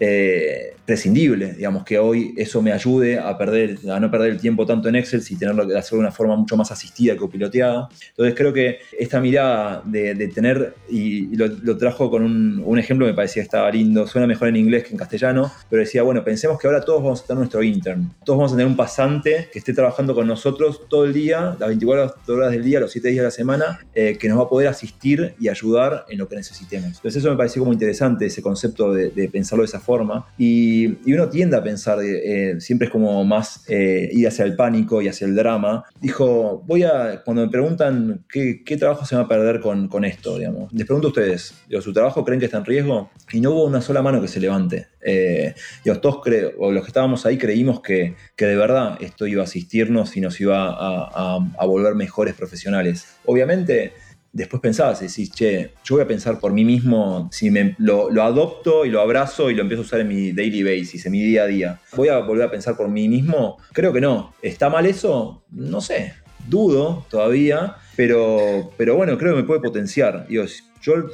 [0.00, 4.66] eh, prescindible, digamos, que hoy eso me ayude a, perder, a no perder el tiempo
[4.66, 7.88] tanto en Excel, y tenerlo que hacerlo de una forma mucho más asistida que piloteada.
[8.10, 13.42] Entonces creo que esta mirada de, tener, y, lo, trajo con un, ejemplo, me parecía
[13.42, 16.66] que estaba lindo, suena mejor en inglés que en castellano, pero decía, bueno, pensemos que
[16.66, 19.72] ahora todos vamos a tener nuestro intern, todos vamos a tener un pasante que esté
[19.72, 23.24] trabajando con nosotros todo el día, las 24 horas del día, los 7 días de
[23.24, 26.96] la semana, eh, que nos va a poder asistir y ayudar en lo que necesitemos.
[26.96, 30.26] Entonces eso me pareció como interesante, ese concepto de, de pensarlo de esa forma.
[30.38, 34.56] Y y, uno tiende a pensar, eh, siempre es como más eh, ir hacia el
[34.56, 35.84] pánico y hacia el drama.
[36.00, 40.72] Dijo, voy a, cuando me preguntan qué, trabajo se va a perder con, esto, digamos,
[40.72, 43.10] les pregunto a ustedes, ¿su trabajo creen que está en riesgo?
[43.32, 44.88] Y no hubo una sola mano que se levante.
[45.00, 45.54] Eh,
[46.02, 50.16] todos creo, o los que estábamos ahí creímos que, de verdad esto iba a asistirnos
[50.16, 53.06] y nos iba a, a volver mejores profesionales.
[53.24, 53.92] Obviamente,
[54.34, 58.10] después pensabas y decís, che, yo voy a pensar por mí mismo, si me, lo,
[58.22, 61.22] adopto y lo abrazo y lo empiezo a usar en mi daily basis, en mi
[61.22, 61.80] día a día.
[61.96, 63.58] ¿Voy a volver a pensar por mí mismo?
[63.72, 64.34] Creo que no.
[64.42, 65.44] ¿Está mal eso?
[65.50, 66.14] No sé.
[66.48, 70.26] Dudo todavía, pero, pero bueno, creo que me puede potenciar.
[70.28, 70.44] yo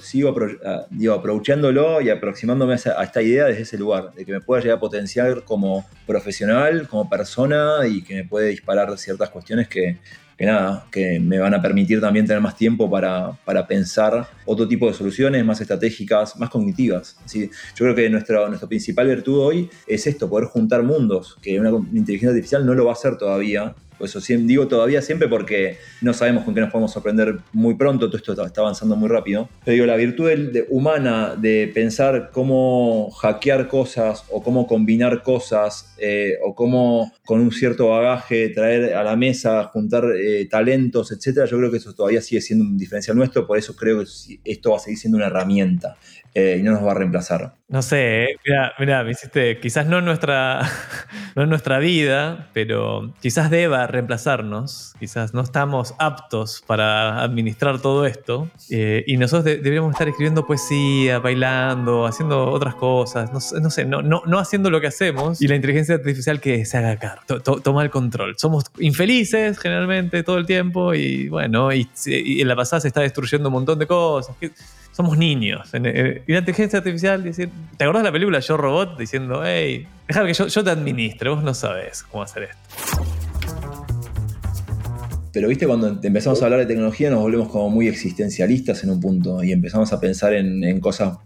[0.03, 4.41] sigo ah, digo, aprovechándolo y aproximándome a, esta idea desde ese lugar, de que me
[4.41, 9.69] pueda llegar a potenciar como profesional, como persona y que me puede disparar ciertas cuestiones
[9.69, 9.99] que,
[10.41, 13.37] que nada, que me van a permitir también tener más tiempo para,
[13.69, 17.19] pensar otro tipo de soluciones más estratégicas, más cognitivas.
[17.31, 21.69] Yo creo que nuestra, nuestra principal virtud hoy es esto, poder juntar mundos, que una
[21.93, 26.45] inteligencia artificial no lo va a hacer todavía, eso digo todavía siempre porque no sabemos
[26.45, 29.49] con qué nos podemos sorprender muy pronto, todo esto está avanzando muy rápido.
[29.65, 30.31] Pero digo, la virtud
[30.69, 37.53] humana de pensar cómo hackear cosas o cómo combinar cosas eh, o cómo con un
[37.53, 42.21] cierto bagaje traer a la mesa, juntar eh, talentos, etcétera, yo creo que eso todavía
[42.21, 45.27] sigue siendo un diferencial nuestro, por eso creo que esto va a seguir siendo una
[45.27, 45.97] herramienta.
[46.33, 47.55] Eh, y no nos va a reemplazar.
[47.69, 48.29] No sé,
[48.79, 50.61] mira, me hiciste, quizás no nuestra,
[51.35, 58.07] no en nuestra vida, pero quizás deba reemplazarnos, quizás no estamos aptos para administrar todo
[58.07, 64.03] esto, eh, y nosotros deberíamos estar escribiendo poesía, bailando, haciendo otras cosas, no, sé, no,
[64.03, 67.83] no, no, haciendo lo que hacemos, y la inteligencia artificial que se haga cargo, toma
[67.83, 68.37] el control.
[68.39, 73.49] Somos infelices generalmente todo el tiempo, y bueno, y, en la pasada se está destruyendo
[73.49, 74.37] un montón de cosas
[74.93, 75.69] somos niños.
[75.73, 78.99] Y la inteligencia artificial, decir, ¿te acordás de la película Yo Robot?
[78.99, 83.20] Diciendo, hey, déjame que yo, yo te administre, vos no sabes cómo hacer esto.
[85.33, 89.01] Pero viste, cuando empezamos a hablar de tecnología nos volvemos como muy existencialistas en un
[89.01, 91.19] punto y empezamos a pensar en, cosas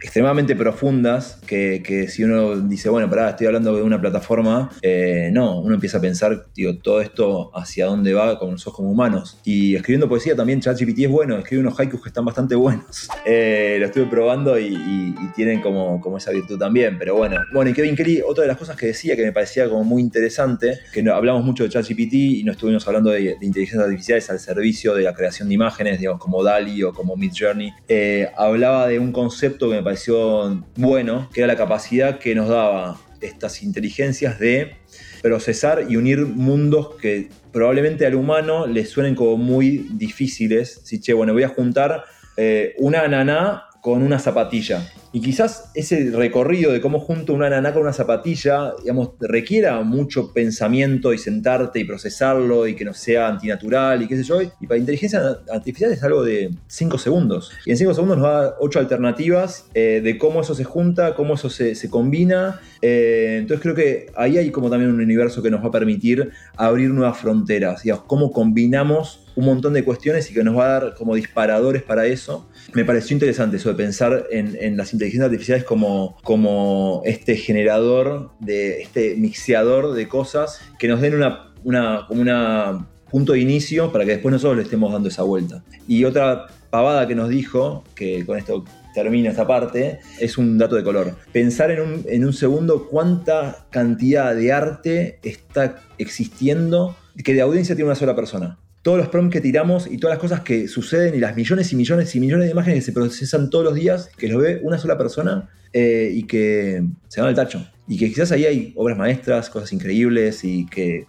[0.00, 5.60] extremadamente profundas que, si uno dice, bueno, pará, estoy hablando de una plataforma, eh, no,
[5.60, 9.38] uno empieza a pensar, digo, todo esto hacia dónde va con nosotros como humanos.
[9.44, 13.08] Y escribiendo poesía también, ChatGPT es bueno, escribe unos haikus que están bastante buenos.
[13.24, 17.36] Eh, lo estuve probando y, tienen como, como esa virtud también, pero bueno.
[17.52, 20.02] Bueno, y Kevin Kelly, otra de las cosas que decía que me parecía como muy
[20.02, 24.38] interesante, que hablamos mucho de ChatGPT y no estuvimos hablando de de, inteligencia artificial al
[24.38, 28.98] servicio de la creación de imágenes, digamos, como DALI o como Midjourney, eh, hablaba de
[28.98, 34.38] un concepto que me pareció bueno, que era la capacidad que nos daba estas inteligencias
[34.38, 34.76] de
[35.22, 40.80] procesar y unir mundos que probablemente al humano le suenen como muy difíciles.
[40.84, 42.04] Si, che, bueno, voy a juntar
[42.36, 44.88] eh, una ananá con una zapatilla.
[45.12, 50.32] Y quizás ese recorrido de cómo junto una ananá con una zapatilla, digamos, requiera mucho
[50.32, 54.40] pensamiento y sentarte y procesarlo y que no sea antinatural y qué sé yo.
[54.40, 55.20] Y para inteligencia
[55.52, 57.50] artificial es algo de 5 segundos.
[57.66, 61.34] Y en 5 segundos nos da 8 alternativas eh, de cómo eso se junta, cómo
[61.34, 62.60] eso se, combina.
[62.82, 66.30] Eh, entonces creo que ahí hay como también un universo que nos va a permitir
[66.56, 67.82] abrir nuevas fronteras.
[67.82, 71.82] Digamos, cómo combinamos un montón de cuestiones y que nos va a dar como disparadores
[71.82, 72.46] para eso.
[72.74, 79.14] Me pareció interesante eso de pensar en, las inteligencias artificiales como, este generador, de, este
[79.16, 84.32] mixeador de cosas que nos den una, como una punto de inicio para que después
[84.32, 85.62] nosotros le estemos dando esa vuelta.
[85.86, 90.76] Y otra pavada que nos dijo, que con esto termina esta parte, es un dato
[90.76, 91.14] de color.
[91.30, 97.74] Pensar en un, en un segundo cuánta cantidad de arte está existiendo que de audiencia
[97.74, 101.14] tiene una sola persona todos los prompts que tiramos y todas las cosas que suceden
[101.14, 104.10] y las millones y millones y millones de imágenes que se procesan todos los días,
[104.16, 108.08] que lo ve una sola persona eh, y que se van al tacho y que
[108.08, 111.08] quizás ahí hay obras maestras, cosas increíbles y que,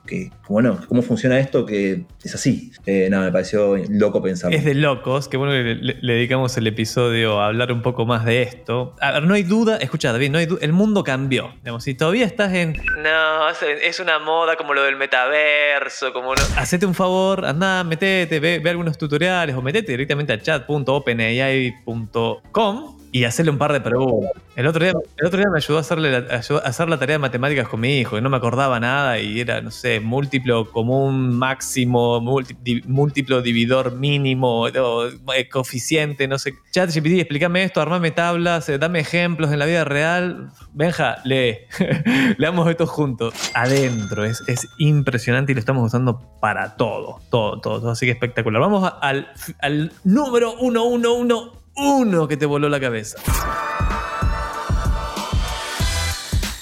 [0.49, 2.71] bueno, cómo funciona esto que es así.
[2.85, 4.53] Eh, nada, me pareció loco pensar.
[4.53, 8.25] Es de locos, que bueno que le, dedicamos el episodio a hablar un poco más
[8.25, 8.95] de esto.
[8.99, 11.53] A ver, no hay duda, escucha David, no hay el mundo cambió.
[11.57, 16.87] Digamos, si todavía estás en, no, es una moda como lo del metaverso, como Hacete
[16.87, 23.51] un favor, anda, metete, ve, ve algunos tutoriales o metete directamente a chat.openai.com y hacerle
[23.51, 24.31] un par de preguntas.
[24.55, 27.19] El otro día, el otro día me ayudó a, hacerle la, hacer la tarea de
[27.19, 31.37] matemáticas con mi hijo, que no me acordaba nada y era, no sé, múltiplo común
[31.37, 36.55] máximo, múltiplo dividor mínimo, eh, coeficiente, no sé.
[36.71, 40.49] Chat GPT, explícame esto, armame tablas, eh, dame ejemplos en la vida real.
[40.73, 41.59] Benja, lee.
[42.39, 43.35] Leamos esto juntos.
[43.53, 48.59] Adentro, es, es, impresionante y lo estamos usando para todo, todo, todo, Así que espectacular.
[48.59, 53.17] Vamos al, al número 111 uno que te voló la cabeza?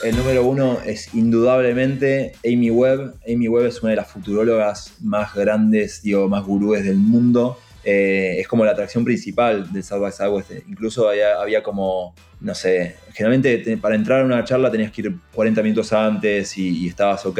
[0.04, 3.16] El número uno es indudablemente Amy Webb.
[3.28, 7.60] Amy Webb es una de las futurólogas más grandes, digo, más gurúes del mundo.
[7.84, 10.52] Eh, es como la atracción principal de South by Southwest.
[10.68, 15.62] Incluso había, como, no sé, generalmente para entrar a una charla tenías que ir 40
[15.62, 17.40] minutos antes y, y estabas ok.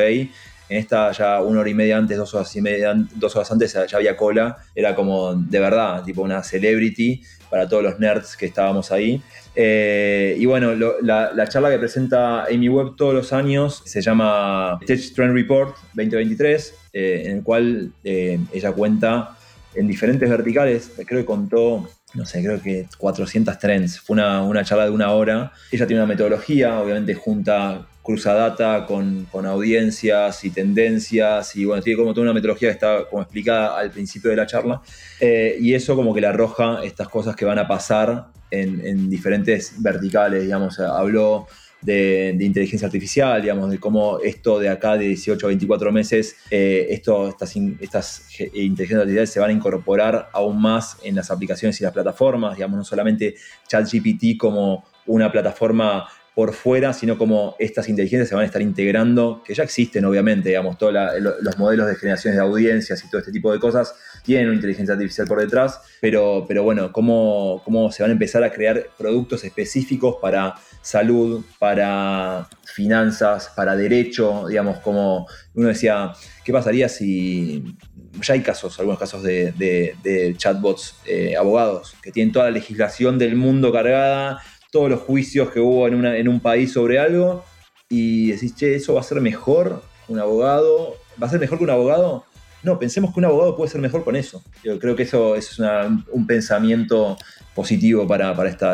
[0.72, 3.74] En esta ya una hora y media antes, dos horas, y media, dos horas antes
[3.74, 4.56] ya había cola.
[4.74, 9.22] Era como de verdad, tipo una celebrity para todos los nerds que estábamos ahí.
[9.54, 15.14] Eh, y bueno, la, charla que presenta Amy Webb todos los años se llama Tech
[15.14, 19.36] Trend Report 2023, eh, en el cual eh, ella cuenta
[19.76, 24.00] en diferentes verticales, creo que contó, no sé, creo que 400 trends.
[24.00, 25.52] Fue una, una charla de una hora.
[25.70, 31.98] Ella tiene una metodología, obviamente junta cruza data con, audiencias y tendencias y bueno, tiene
[31.98, 34.82] como toda una metodología que está como explicada al principio de la charla
[35.20, 39.82] eh, y eso como que le arroja estas cosas que van a pasar en, diferentes
[39.82, 41.48] verticales, digamos, habló
[41.82, 46.88] de, inteligencia artificial, digamos, de cómo esto de acá de 18 a 24 meses, eh,
[46.90, 51.84] esto, estas, estas inteligencias artificiales se van a incorporar aún más en las aplicaciones y
[51.84, 53.36] las plataformas, digamos, no solamente
[53.68, 59.42] ChatGPT como una plataforma por fuera, sino como estas inteligencias se van a estar integrando,
[59.46, 60.94] que ya existen obviamente, digamos, todos
[61.42, 64.94] los modelos de generaciones de audiencias y todo este tipo de cosas tienen una inteligencia
[64.94, 69.44] artificial por detrás, pero, pero bueno, cómo, cómo se van a empezar a crear productos
[69.44, 76.14] específicos para salud, para finanzas, para derecho, digamos, como uno decía,
[76.46, 77.76] ¿qué pasaría si
[78.22, 83.36] ya hay casos, algunos casos de, chatbots eh, abogados que tienen toda la legislación del
[83.36, 84.42] mundo cargada
[84.72, 87.44] todos los juicios que hubo en, en un país sobre algo
[87.90, 91.66] y decís, che, eso va a ser mejor un abogado, ¿va a ser mejor que
[91.66, 92.26] un abogado?
[92.64, 94.44] No, pensemos que un abogado puede ser mejor con eso.
[94.64, 97.18] Yo creo que eso, es un pensamiento
[97.56, 98.34] positivo para,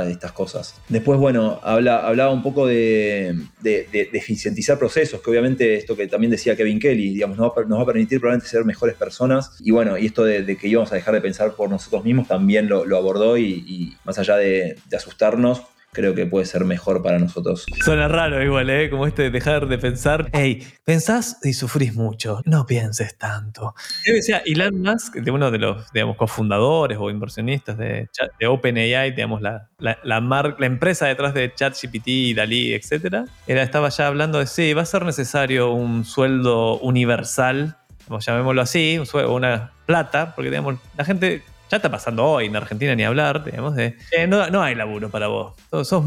[0.09, 0.75] estas cosas.
[0.89, 6.31] Después, bueno, habla, hablaba un poco de, de, eficientizar procesos, que obviamente esto que también
[6.31, 9.55] decía Kevin Kelly, digamos, nos va, a permitir probablemente ser mejores personas.
[9.61, 12.67] Y bueno, y esto de, que íbamos a dejar de pensar por nosotros mismos también
[12.67, 17.65] lo, abordó y, y, más allá de asustarnos, creo que puede ser mejor para nosotros.
[17.83, 18.89] Suena raro igual, ¿eh?
[18.89, 20.29] Como este dejar de pensar.
[20.33, 23.73] Hey, pensás y sufrís mucho, no pienses tanto.
[24.05, 29.11] Yo decía, Elon Musk, de uno de los, digamos, cofundadores o inversionistas de, de OpenAI,
[29.11, 33.25] digamos, la, la, la, empresa detrás de ChatGPT, Dalí, etc.
[33.47, 37.77] Era, estaba ya hablando de, sí, va a ser necesario un sueldo universal,
[38.19, 42.55] llamémoslo así, un sueldo, una plata, porque digamos, la gente ya está pasando hoy en
[42.55, 45.53] Argentina ni hablar, digamos, de, eh, no, no hay laburo para vos.
[45.85, 46.03] Sos-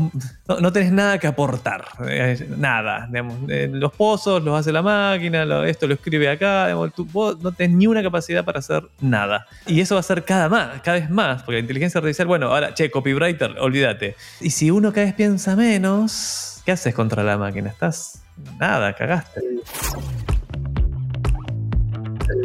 [0.49, 1.85] no, no tenés nada que aportar.
[2.09, 3.07] eh, nada.
[3.09, 6.67] digamos, eh, los pozos los hace la máquina, lo- esto lo escribe acá.
[6.67, 9.47] digamos, tú- vos no tenés ni una capacidad para hacer nada.
[9.67, 12.47] Y eso va a ser cada, más, cada vez más, porque la inteligencia artificial, bueno,
[12.49, 14.17] ahora, che, copywriter, olvídate.
[14.41, 17.71] Y si uno cada vez piensa menos, ¿qué haces contra la máquina?
[17.71, 18.23] Estás.
[18.59, 19.41] Nada, cagaste.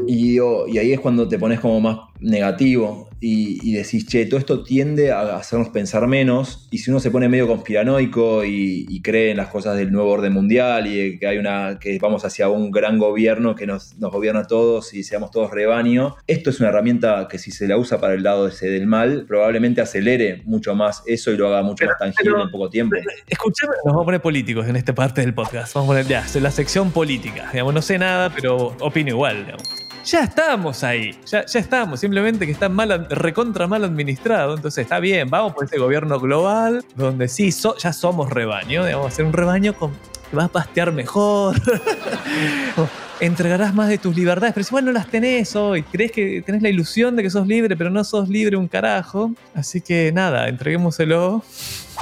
[0.07, 4.63] Y, y ahí es cuando te pones como más negativo y, decís, che, todo esto
[4.63, 6.67] tiende a hacernos pensar menos.
[6.69, 10.33] Y si uno se pone medio conspiranoico y, cree en las cosas del nuevo orden
[10.33, 14.47] mundial y que hay una que vamos hacia un gran gobierno que nos, gobierna a
[14.47, 18.13] todos y seamos todos rebaño, esto es una herramienta que si se la usa para
[18.13, 21.97] el lado ese del mal, probablemente acelere mucho más eso y lo haga mucho más
[21.99, 22.95] tangible en poco tiempo.
[23.27, 25.73] Escuchame, nos vamos a poner políticos en esta parte del podcast.
[25.75, 27.49] Vamos a poner ya, la sección política.
[27.51, 29.45] Digamos, no sé nada, pero opino igual.
[29.45, 29.84] digamos.
[30.05, 34.99] Ya estamos ahí, ya, ya estamos, simplemente que está mal, recontra mal administrado, entonces está
[34.99, 37.49] bien, vamos por ese gobierno global, donde sí,
[37.79, 39.93] ya somos rebaño, digamos, hacer un rebaño con,
[40.29, 41.59] que va a pastear mejor,
[43.19, 46.61] entregarás más de tus libertades, pero si igual no las tenés hoy, crees que tenés
[46.61, 50.47] la ilusión de que sos libre, pero no sos libre un carajo, así que nada,
[50.49, 51.43] entreguémoselo.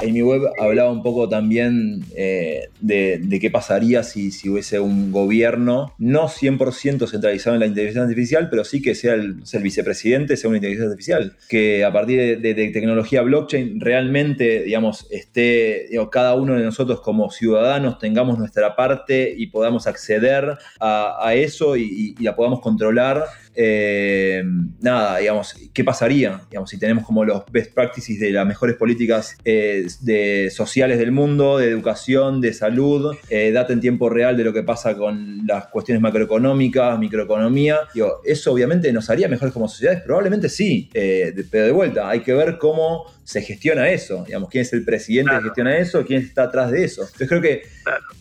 [0.00, 5.94] En mi web hablaba un poco también eh, de, qué pasaría si, hubiese un gobierno
[5.98, 10.58] no 100% centralizado en la inteligencia artificial, pero sí que sea el, vicepresidente, sea una
[10.58, 11.36] inteligencia artificial.
[11.48, 17.30] Que a partir de, tecnología blockchain realmente, digamos, esté, digo, cada uno de nosotros como
[17.30, 22.60] ciudadanos tengamos nuestra parte y podamos acceder a, a eso y, y- y la podamos
[22.60, 23.24] controlar.
[23.54, 24.42] Eh,
[24.80, 26.42] nada, digamos, ¿qué pasaría?
[26.50, 31.12] Digamos, si tenemos como los best practices de las mejores políticas eh, de, sociales del
[31.12, 35.46] mundo, de educación, de salud, eh, data en tiempo real de lo que pasa con
[35.46, 37.80] las cuestiones macroeconómicas, microeconomía.
[37.94, 42.20] Digo, eso obviamente nos haría mejores como sociedades, probablemente sí, eh, pero de vuelta, hay
[42.20, 46.22] que ver cómo se gestiona eso, digamos, quién es el presidente que gestiona eso, quién
[46.22, 47.02] está atrás de eso.
[47.02, 47.62] Entonces creo que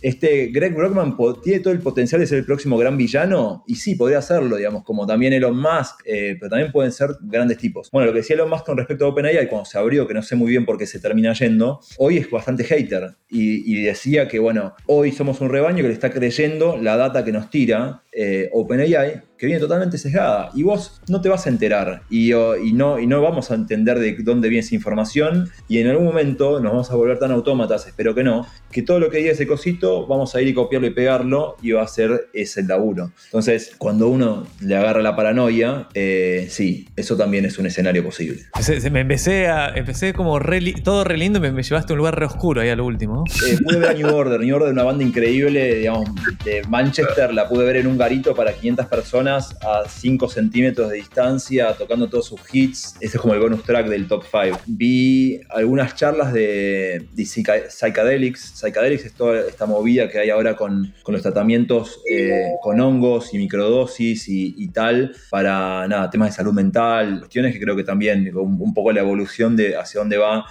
[0.01, 3.95] este Greg Brockman tiene todo el potencial de ser el próximo gran villano, y sí,
[3.95, 7.89] podría serlo, digamos, como también Elon Musk, eh, pero también pueden ser grandes tipos.
[7.91, 10.21] Bueno, lo que decía Elon Musk con respecto a OpenAI, cuando se abrió, que no
[10.21, 14.27] sé muy bien por qué se termina yendo, hoy es bastante hater, y, y decía
[14.27, 18.03] que, bueno, hoy somos un rebaño que le está creyendo la data que nos tira
[18.11, 22.31] eh, OpenAI, que viene totalmente sesgada, y vos no te vas a enterar, y,
[22.73, 26.61] no, y no vamos a entender de dónde viene esa información, y en algún momento
[26.61, 29.45] nos vamos a volver tan autómatas, espero que no, que todo lo que diga ese
[29.45, 33.11] cosito, vamos a ir y copiarlo y pegarlo, y va a ser ese laburo.
[33.25, 38.43] Entonces, cuando uno le agarra la paranoia, eh, sí, eso también es un escenario posible.
[38.61, 39.67] Se- se- me empecé a.
[39.75, 42.61] Empecé como re todo re lindo y me, me llevaste a un lugar re oscuro
[42.61, 43.25] ahí a lo último.
[43.49, 46.09] Eh, pude ver a New Order, New Order, una banda increíble, digamos,
[46.45, 50.97] de Manchester, la pude ver en un garito para 500 personas a 5 centímetros de
[50.97, 52.95] distancia, tocando todos sus hits.
[52.99, 54.59] Ese es como el bonus track del top 5.
[54.67, 58.53] Vi algunas charlas de, de Psychedelics.
[58.55, 63.33] Psychedelics es toda esta movida que hay ahora con, con los tratamientos eh, con hongos
[63.33, 68.35] y microdosis y, tal, para nada, temas de salud mental, cuestiones que creo que también
[68.35, 70.45] un poco la evolución de hacia dónde va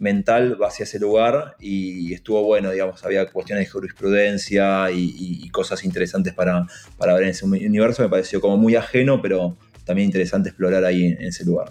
[0.00, 5.44] mental va hacia ese lugar y estuvo bueno, digamos, había cuestiones de jurisprudencia y, y-
[5.44, 6.66] y cosas interesantes para,
[6.98, 11.04] para ver en ese universo, me pareció como muy ajeno, pero también interesante explorar ahí
[11.06, 11.70] en, en ese lugar.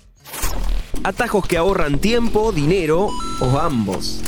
[1.04, 3.10] Atajos que ahorran tiempo, dinero
[3.42, 4.22] o ambos.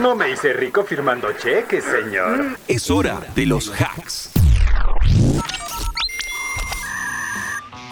[0.00, 2.56] No me hice rico firmando cheques, señor.
[2.66, 4.30] Es hora de los hacks.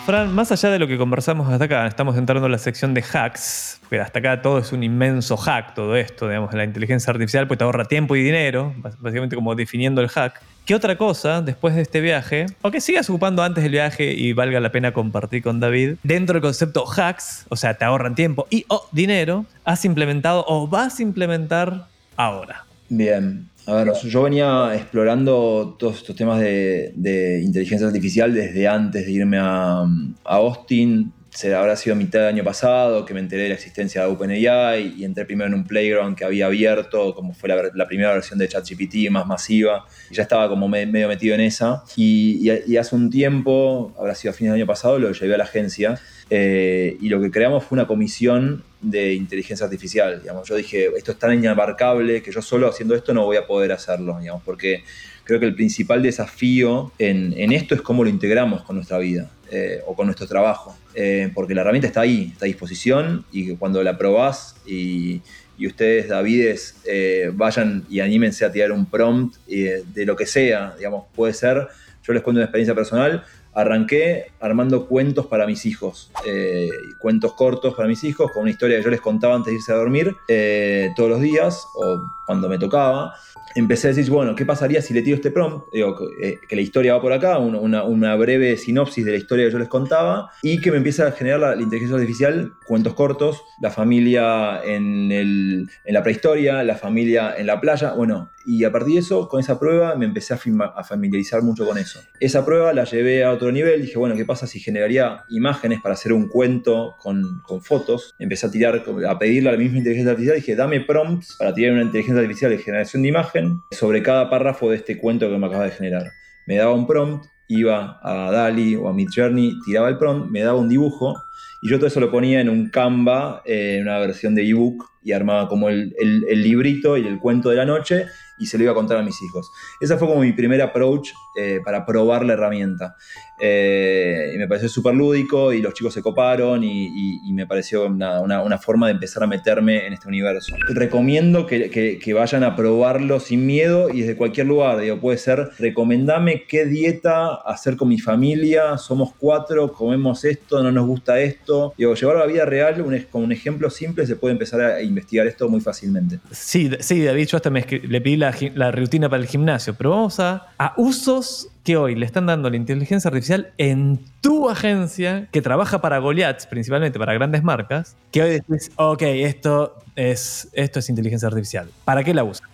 [0.04, 3.02] Fran, más allá de lo que conversamos hasta acá, estamos entrando en la sección de
[3.02, 7.46] hacks, porque hasta acá todo es un inmenso hack, todo esto, digamos, la inteligencia artificial,
[7.46, 10.42] pues te ahorra tiempo y dinero, básicamente como definiendo el hack.
[10.64, 14.32] ¿Qué otra cosa, después de este viaje, o que sigas ocupando antes del viaje y
[14.32, 18.48] valga la pena compartir con David, dentro del concepto hacks, o sea, te ahorran tiempo
[18.50, 21.86] y o dinero, has implementado o vas a implementar
[22.16, 22.64] ahora?
[22.88, 29.06] Bien, a ver, yo venía explorando todos estos temas de, de inteligencia artificial desde antes
[29.06, 29.86] de irme a, a
[30.24, 31.12] Austin.
[31.34, 34.96] Se habrá sido mitad del año pasado que me enteré de la existencia de OpenAI
[34.98, 38.48] y entré primero en un playground que había abierto, como fue la, primera versión de
[38.48, 39.86] ChatGPT más masiva.
[40.10, 41.84] Y ya estaba como me- medio metido en esa.
[41.96, 45.44] Y hace un tiempo, habrá sido a fines del año pasado, lo llevé a la
[45.44, 45.98] agencia.
[46.34, 50.20] eh, y lo que creamos fue una comisión de inteligencia artificial.
[50.22, 50.48] Digamos.
[50.48, 53.72] Yo dije, esto es tan inabarcable que yo solo haciendo esto no voy a poder
[53.72, 54.82] hacerlo, digamos, porque
[55.24, 59.30] creo que el principal desafío en, en esto es cómo lo integramos con nuestra vida
[59.50, 60.76] eh, o con nuestro trabajo.
[60.94, 65.22] Eh, porque la herramienta está ahí, está a disposición y cuando la probás y,
[65.56, 70.26] y ustedes, Davides, eh, vayan y anímense a tirar un prompt eh, de lo que
[70.26, 71.68] sea, digamos, puede ser,
[72.02, 76.68] yo les cuento una experiencia personal, arranqué armando cuentos para mis hijos, eh,
[77.00, 79.72] cuentos cortos para mis hijos, con una historia que yo les contaba antes de irse
[79.72, 83.14] a dormir eh, todos los días o cuando me tocaba
[83.54, 85.66] empecé a decir, bueno, ¿qué pasaría si le tiro este prompt?
[85.72, 89.46] Digo, eh, que la historia va por acá, una, una, breve sinopsis de la historia
[89.46, 93.42] que yo les contaba, y que me empieza a generar la, inteligencia artificial cuentos cortos,
[93.60, 98.72] la familia en, el, en, la prehistoria, la familia en la playa, bueno, y a
[98.72, 100.38] partir de eso, con esa prueba, me empecé a,
[100.76, 102.00] a familiarizar mucho con eso.
[102.20, 105.94] Esa prueba la llevé a otro nivel, dije, bueno, ¿qué pasa si generaría imágenes para
[105.94, 108.14] hacer un cuento con, con fotos?
[108.18, 111.72] Empecé a tirar, a pedirle a la misma inteligencia artificial, dije, dame prompts para tirar
[111.72, 115.46] una inteligencia artificial de generación de imagen sobre cada párrafo de este cuento que me
[115.46, 116.10] acaba de generar.
[116.46, 120.58] Me daba un prompt, iba a Dali o a Midjourney, tiraba el prompt, me daba
[120.58, 121.16] un dibujo
[121.60, 124.84] y yo todo eso lo ponía en un Canva, eh, en una versión de ebook
[125.04, 128.06] y armaba como el, el, librito y el cuento de la noche
[128.42, 129.52] y se lo iba a contar a mis hijos.
[129.78, 132.96] Esa fue como mi primer approach eh, para probar la herramienta.
[133.44, 138.58] Eh, y me pareció súper lúdico y los chicos se coparon y, me pareció una,
[138.58, 140.54] forma de empezar a meterme en este universo.
[140.68, 144.78] Recomiendo que, vayan a probarlo sin miedo y desde cualquier lugar.
[144.80, 150.70] Digo, puede ser, recomendame qué dieta hacer con mi familia, somos cuatro, comemos esto, no
[150.70, 151.72] nos gusta esto.
[151.76, 154.82] Digo, llevarlo a la vida real un, con un ejemplo simple se puede empezar a
[154.82, 156.20] investigar esto muy fácilmente.
[156.30, 160.20] Sí, sí David, yo hasta me le pedí la, rutina para el gimnasio, pero vamos
[160.20, 161.21] a, a usos
[161.64, 166.46] que hoy le están dando la inteligencia artificial en tu agencia que trabaja para Goliaths,
[166.46, 171.68] principalmente para grandes marcas, que hoy decís, ok, esto es, esto es inteligencia artificial.
[171.84, 172.46] ¿Para qué la usa?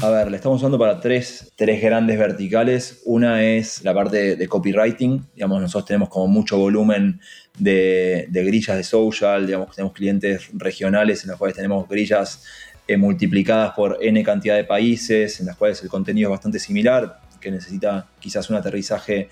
[0.00, 3.02] A ver, le estamos usando para tres, tres, grandes verticales.
[3.04, 5.26] Una es la parte de, copywriting.
[5.34, 7.20] Digamos, nosotros tenemos como mucho volumen
[7.58, 9.44] de, de, grillas de social.
[9.46, 12.44] Digamos, tenemos clientes regionales en los cuales tenemos grillas
[12.88, 17.20] eh, multiplicadas por n cantidad de países, en las cuales el contenido es bastante similar,
[17.38, 19.28] que necesita quizás un aterrizaje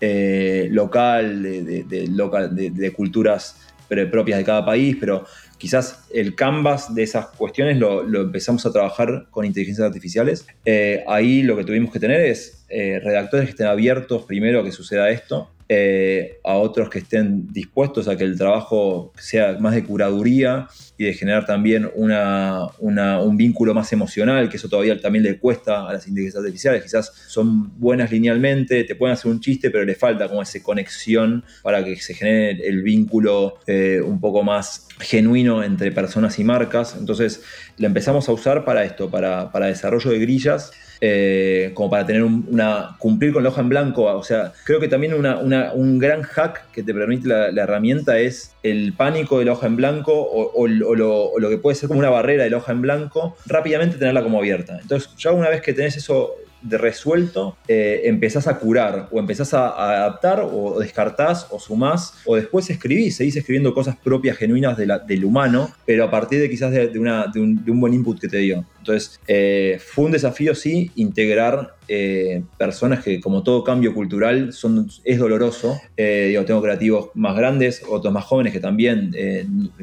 [0.00, 5.24] eh, local, de, culturas propias de cada país, pero
[5.56, 10.44] quizás el canvas de esas cuestiones lo, empezamos a trabajar con inteligencias artificiales.
[10.64, 14.72] Eh, ahí lo que tuvimos que tener es redactores que estén abiertos primero a que
[14.72, 19.82] suceda esto, eh, a otros que estén dispuestos a que el trabajo sea más de
[19.82, 25.88] curaduría y de generar también un vínculo más emocional, que eso todavía también le cuesta
[25.88, 26.82] a las inteligencias artificiales.
[26.84, 31.44] Quizás son buenas linealmente, te pueden hacer un chiste, pero le falta como esa conexión
[31.62, 36.96] para que se genere el vínculo eh, un poco más genuino entre personas y marcas.
[36.98, 37.42] Entonces,
[37.76, 42.22] la empezamos a usar para esto, para, para desarrollo de grillas eh, como para tener
[42.22, 44.04] una, cumplir con la hoja en blanco.
[44.04, 48.92] O sea, creo que también un gran hack que te permite la, herramienta es el
[48.92, 52.50] pánico de la hoja en blanco o, lo, que puede ser como una barrera de
[52.50, 54.78] la hoja en blanco, rápidamente tenerla como abierta.
[54.80, 56.36] Entonces, ya una vez que tenés eso
[56.68, 62.36] de resuelto, eh, empezás a curar o empezás a, adaptar o descartás o sumás o
[62.36, 66.98] después escribís, seguís escribiendo cosas propias, genuinas del humano, pero a partir de quizás de,
[66.98, 68.64] una, de, un, de un buen input que te dio.
[68.78, 74.88] Entonces, eh, fue un desafío, sí, integrar eh, personas que, como todo cambio cultural, son,
[75.04, 75.80] es doloroso.
[75.96, 79.12] Eh, tengo creativos más grandes, otros más jóvenes que también,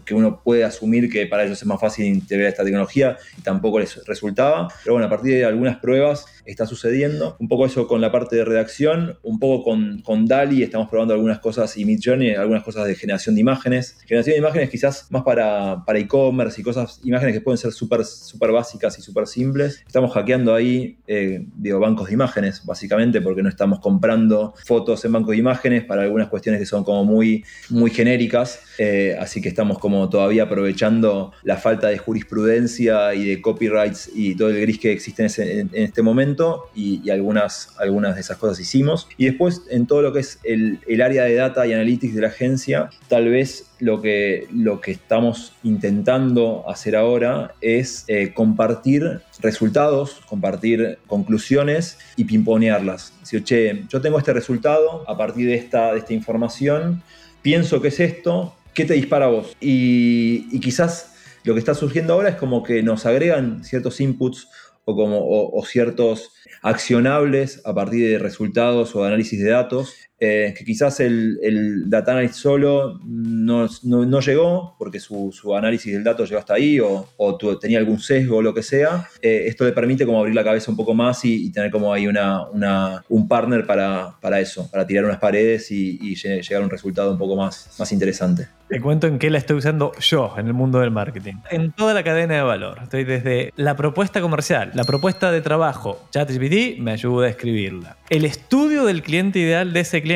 [0.06, 3.80] que uno puede asumir que para ellos es más fácil integrar esta tecnología y tampoco
[3.80, 4.68] les resultaba.
[4.84, 7.36] Pero bueno, a partir de algunas pruebas está sucediendo.
[7.40, 11.14] Un poco eso con la parte de redacción, un poco con, con DALI, estamos probando
[11.14, 13.98] algunas cosas y Midjourney, algunas cosas de generación de imágenes.
[14.06, 18.06] Generación de imágenes quizás más para, para e-commerce y cosas, imágenes que pueden ser súper
[18.06, 19.84] super básicas y súper simples.
[19.86, 25.12] Estamos hackeando ahí, eh, digo, bancos de imágenes, básicamente, porque no estamos comprando fotos en
[25.12, 28.62] bancos de imágenes para algunas cuestiones que son como muy, muy genéricas.
[28.80, 34.36] Eh, así que estamos como todavía aprovechando la falta de jurisprudencia y de copyrights y
[34.36, 35.24] todo el gris que existe
[35.60, 39.08] en, este momento y, algunas, algunas de esas cosas hicimos.
[39.18, 42.22] Y después en todo lo que es el, el área de data y analytics de
[42.22, 49.20] la agencia, tal vez lo que, lo que estamos intentando hacer ahora es eh, compartir
[49.42, 53.14] resultados, compartir conclusiones y pimponearlas.
[53.20, 57.04] Decir, che, yo tengo este resultado a partir de esta, de esta información,
[57.42, 59.54] pienso que es esto, ¿qué te dispara a vos?
[59.60, 61.14] Y, quizás
[61.44, 64.48] lo que está surgiendo ahora es como que nos agregan ciertos inputs
[64.86, 66.32] o, como, o ciertos
[66.62, 69.94] accionables a partir de resultados o análisis de datos
[70.26, 75.54] eh, que quizás el, el data analyst solo no, no- no llegó porque su, su
[75.56, 79.08] análisis del dato llegó hasta ahí o, o tenía algún sesgo o lo que sea.
[79.22, 82.08] Eh, esto le permite como abrir la cabeza un poco más y, tener como ahí
[82.08, 86.62] una, una- un partner para, para eso, para tirar unas paredes y, y lle- llegar
[86.62, 88.48] a un resultado un poco más, más interesante.
[88.70, 91.34] Te cuento en qué la estoy usando yo en el mundo del marketing.
[91.52, 92.80] En toda la cadena de valor.
[92.82, 96.04] Estoy desde la propuesta comercial, la propuesta de trabajo.
[96.12, 97.98] ChatGPT me ayuda a escribirla.
[98.10, 100.13] El estudio del cliente ideal de ese cliente.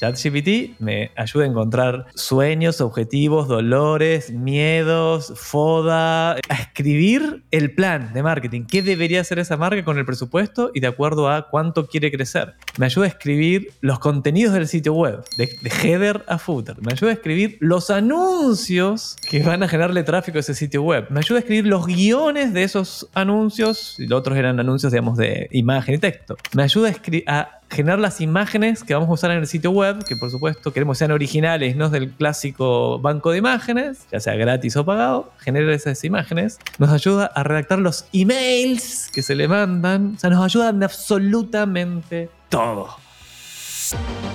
[0.00, 8.22] ChatGPT me ayuda a encontrar sueños, objetivos, dolores, miedos, foda, a escribir el plan de
[8.22, 8.64] marketing.
[8.66, 12.54] ¿Qué debería hacer esa marca con el presupuesto y de acuerdo a cuánto quiere crecer?
[12.78, 16.76] Me ayuda a escribir los contenidos del sitio web, de, de header a footer.
[16.82, 21.06] Me ayuda a escribir los anuncios que van a generarle tráfico a ese sitio web.
[21.10, 25.16] Me ayuda a escribir los guiones de esos anuncios, y los otros eran anuncios, digamos,
[25.16, 26.36] de imagen y texto.
[26.54, 26.92] Me ayuda
[27.26, 30.30] a, a generar las imágenes que vamos a usar en el sitio web, que por
[30.30, 35.32] supuesto queremos sean originales, no del clásico banco de imágenes, ya sea gratis o pagado,
[35.38, 36.58] genera esas imágenes.
[36.78, 40.84] Nos ayuda a redactar los emails que se le mandan, o sea, nos ayudan de
[40.84, 42.88] absolutamente todo.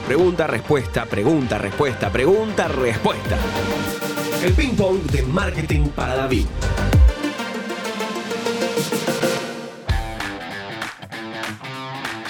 [0.08, 3.38] Pregunta, respuesta, pregunta, respuesta, pregunta, respuesta.
[4.44, 6.46] El ping pong de marketing para David.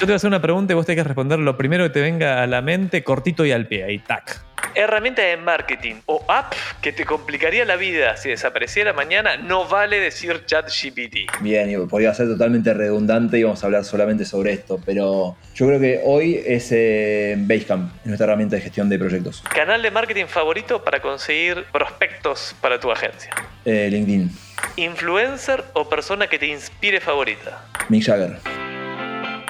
[0.02, 2.02] Te voy a hacer una pregunta y vos tenés que responder lo primero que te
[2.02, 4.42] venga a la mente, cortito y al pie, ahí, tac.
[4.74, 10.00] Herramienta de marketing o app que te complicaría la vida si desapareciera mañana, no vale
[10.00, 11.42] decir ChatGPT.
[11.42, 15.68] Bien, y podría ser totalmente redundante y vamos a hablar solamente sobre esto, pero yo
[15.68, 19.44] creo que hoy es eh, Basecamp, es nuestra herramienta de gestión de proyectos.
[19.54, 23.36] Canal de marketing favorito para conseguir prospectos para tu agencia.
[23.66, 24.32] Eh, LinkedIn,
[24.78, 27.66] Influencer o persona que te inspire favorita.
[27.90, 28.61] Mick Jagger.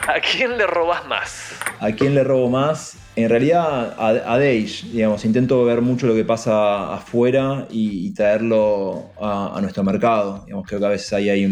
[0.07, 1.51] ¿A quién le robas más?
[1.79, 2.97] ¿A quién le robo más?
[3.15, 9.11] En realidad a, a Dage, digamos, intento ver mucho lo que pasa afuera y, traerlo
[9.21, 10.43] a, nuestro mercado.
[10.45, 11.45] Digamos, creo que a veces hay,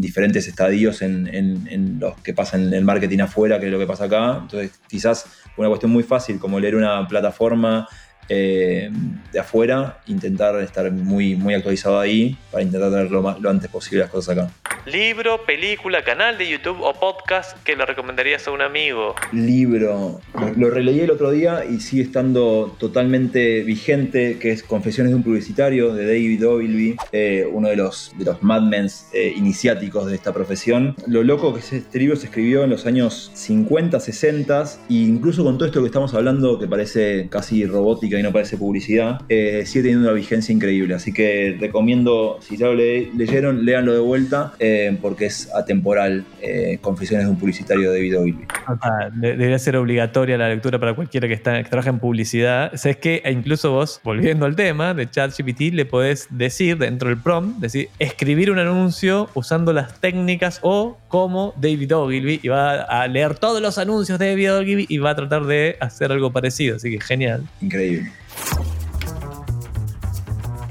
[0.00, 4.04] diferentes estadios en, en- los que pasa en el marketing afuera que lo que pasa
[4.04, 4.38] acá.
[4.42, 7.86] Entonces quizás una cuestión muy fácil como leer una plataforma
[8.28, 8.90] eh,
[9.32, 13.70] de afuera, intentar estar muy, muy actualizado ahí para intentar traer lo, más- lo antes
[13.70, 14.50] posible las cosas acá.
[14.86, 19.14] Libro, película, canal de YouTube o podcast que le recomendarías a un amigo.
[19.32, 20.20] libro.
[20.56, 25.22] Lo, releí el otro día y sigue estando totalmente vigente, que es Confesiones de un
[25.22, 30.32] publicitario de David Ogilvy, eh, uno de los, de los madmen eh, iniciáticos de esta
[30.32, 30.96] profesión.
[31.06, 35.44] Lo loco que es este libro se escribió en los años 50, 60 e incluso
[35.44, 39.64] con todo esto que estamos hablando, que parece casi robótica y no parece publicidad, eh,
[39.66, 40.94] sigue teniendo una vigencia increíble.
[40.94, 46.24] Así que recomiendo, si ya lo le- leyeron, léanlo de vuelta, eh, porque es atemporal.
[46.40, 48.44] eh, Confesiones de un publicitario de David Ogilvy.
[48.66, 52.72] Ah, de- debería ser obligatoria la lectura para cualquiera que, está, que trabaja en publicidad.
[52.74, 57.58] Sabes que incluso vos, volviendo al tema de ChatGPT, le podés decir dentro del prompt,
[57.60, 63.34] decir, escribir un anuncio usando las técnicas o como David Ogilvy y va a leer
[63.36, 66.76] todos los anuncios de David Ogilvy y va a tratar de hacer algo parecido.
[66.76, 67.42] Así que genial.
[67.60, 68.01] Increíble.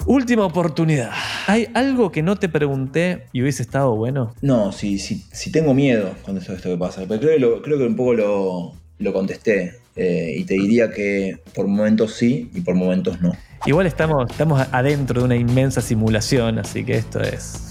[0.06, 1.12] Última oportunidad.
[1.48, 4.34] ¿Hay algo que no te pregunté y hubiese estado bueno?
[4.42, 7.62] No, si, si, si tengo miedo con esto, esto que pasa, pero creo que, lo-
[7.62, 9.76] creo que un poco lo, lo contesté.
[9.96, 13.34] eh, y te diría que por momentos sí y por momentos no.
[13.66, 17.62] Igual estamos, estamos adentro de una inmensa simulación, así que esto es.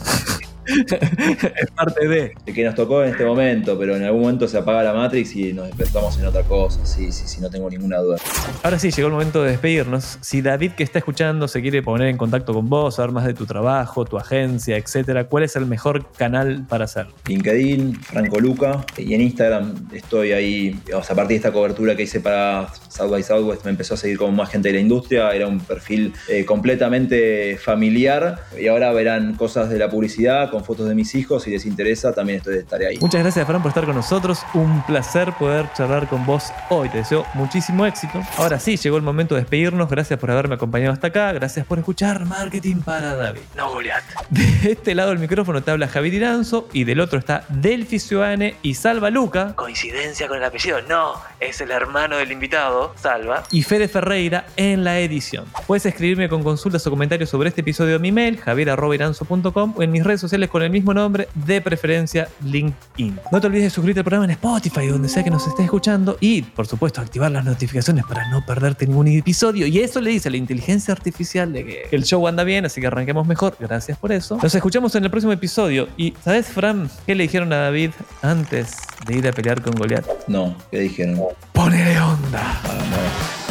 [0.66, 2.32] Es parte de.
[2.44, 5.34] De que nos tocó en este momento, pero en algún momento se apaga la Matrix
[5.36, 6.84] y nos despertamos en otra cosa.
[6.84, 8.18] Sí, sí, sí, no tengo ninguna duda.
[8.62, 10.18] Ahora sí, llegó el momento de despedirnos.
[10.20, 13.34] Si David que está escuchando se quiere poner en contacto con vos, saber más de
[13.34, 17.12] tu trabajo, tu agencia, etcétera, ¿cuál es el mejor canal para hacerlo?
[17.26, 22.04] LinkedIn, Franco Luca, y en Instagram estoy ahí, digamos, a partir de esta cobertura que
[22.04, 25.30] hice para South by Southwest, me empezó a seguir como más gente de la industria,
[25.30, 30.88] era un perfil eh, completamente familiar, y ahora verán cosas de la publicidad con fotos
[30.88, 32.98] de mis hijos, si les interesa, también estoy, estaré ahí.
[33.00, 34.40] Muchas gracias, Fran, por estar con nosotros.
[34.54, 36.88] Un placer poder charlar con vos hoy.
[36.88, 38.20] Te deseo muchísimo éxito.
[38.36, 39.88] Ahora sí, llegó el momento de despedirnos.
[39.88, 41.32] Gracias por haberme acompañado hasta acá.
[41.32, 43.40] Gracias por escuchar Marketing para David.
[43.56, 44.02] No, Goliat.
[44.30, 48.56] De este lado del micrófono te habla Javier Iranzo y del otro está Delphi Ciudadane
[48.62, 49.54] y Salva Luca.
[49.56, 50.80] Coincidencia con el apellido.
[50.82, 53.44] No, es el hermano del invitado, Salva.
[53.50, 55.44] Y Fede Ferreira en la edición.
[55.66, 59.90] Puedes escribirme con consultas o comentarios sobre este episodio a mi mail, javier.iranzo.com o en
[59.90, 63.18] mis redes sociales con el mismo nombre, de preferencia LinkedIn.
[63.32, 66.16] No te olvides de suscribirte al programa en Spotify, donde sea que nos estés escuchando,
[66.20, 69.66] y por supuesto activar las notificaciones para no perderte ningún episodio.
[69.66, 72.80] Y eso le dice a la inteligencia artificial de que el show anda bien, así
[72.80, 73.56] que arranquemos mejor.
[73.58, 74.38] Gracias por eso.
[74.42, 75.88] Nos escuchamos en el próximo episodio.
[75.96, 77.90] Y ¿sabes, Fran, qué le dijeron a David
[78.22, 78.76] antes
[79.06, 80.06] de ir a pelear con Goliat?
[80.28, 81.16] No, ¿qué dijeron?
[81.52, 82.60] Pon Ponele onda.
[82.64, 83.49] Ah.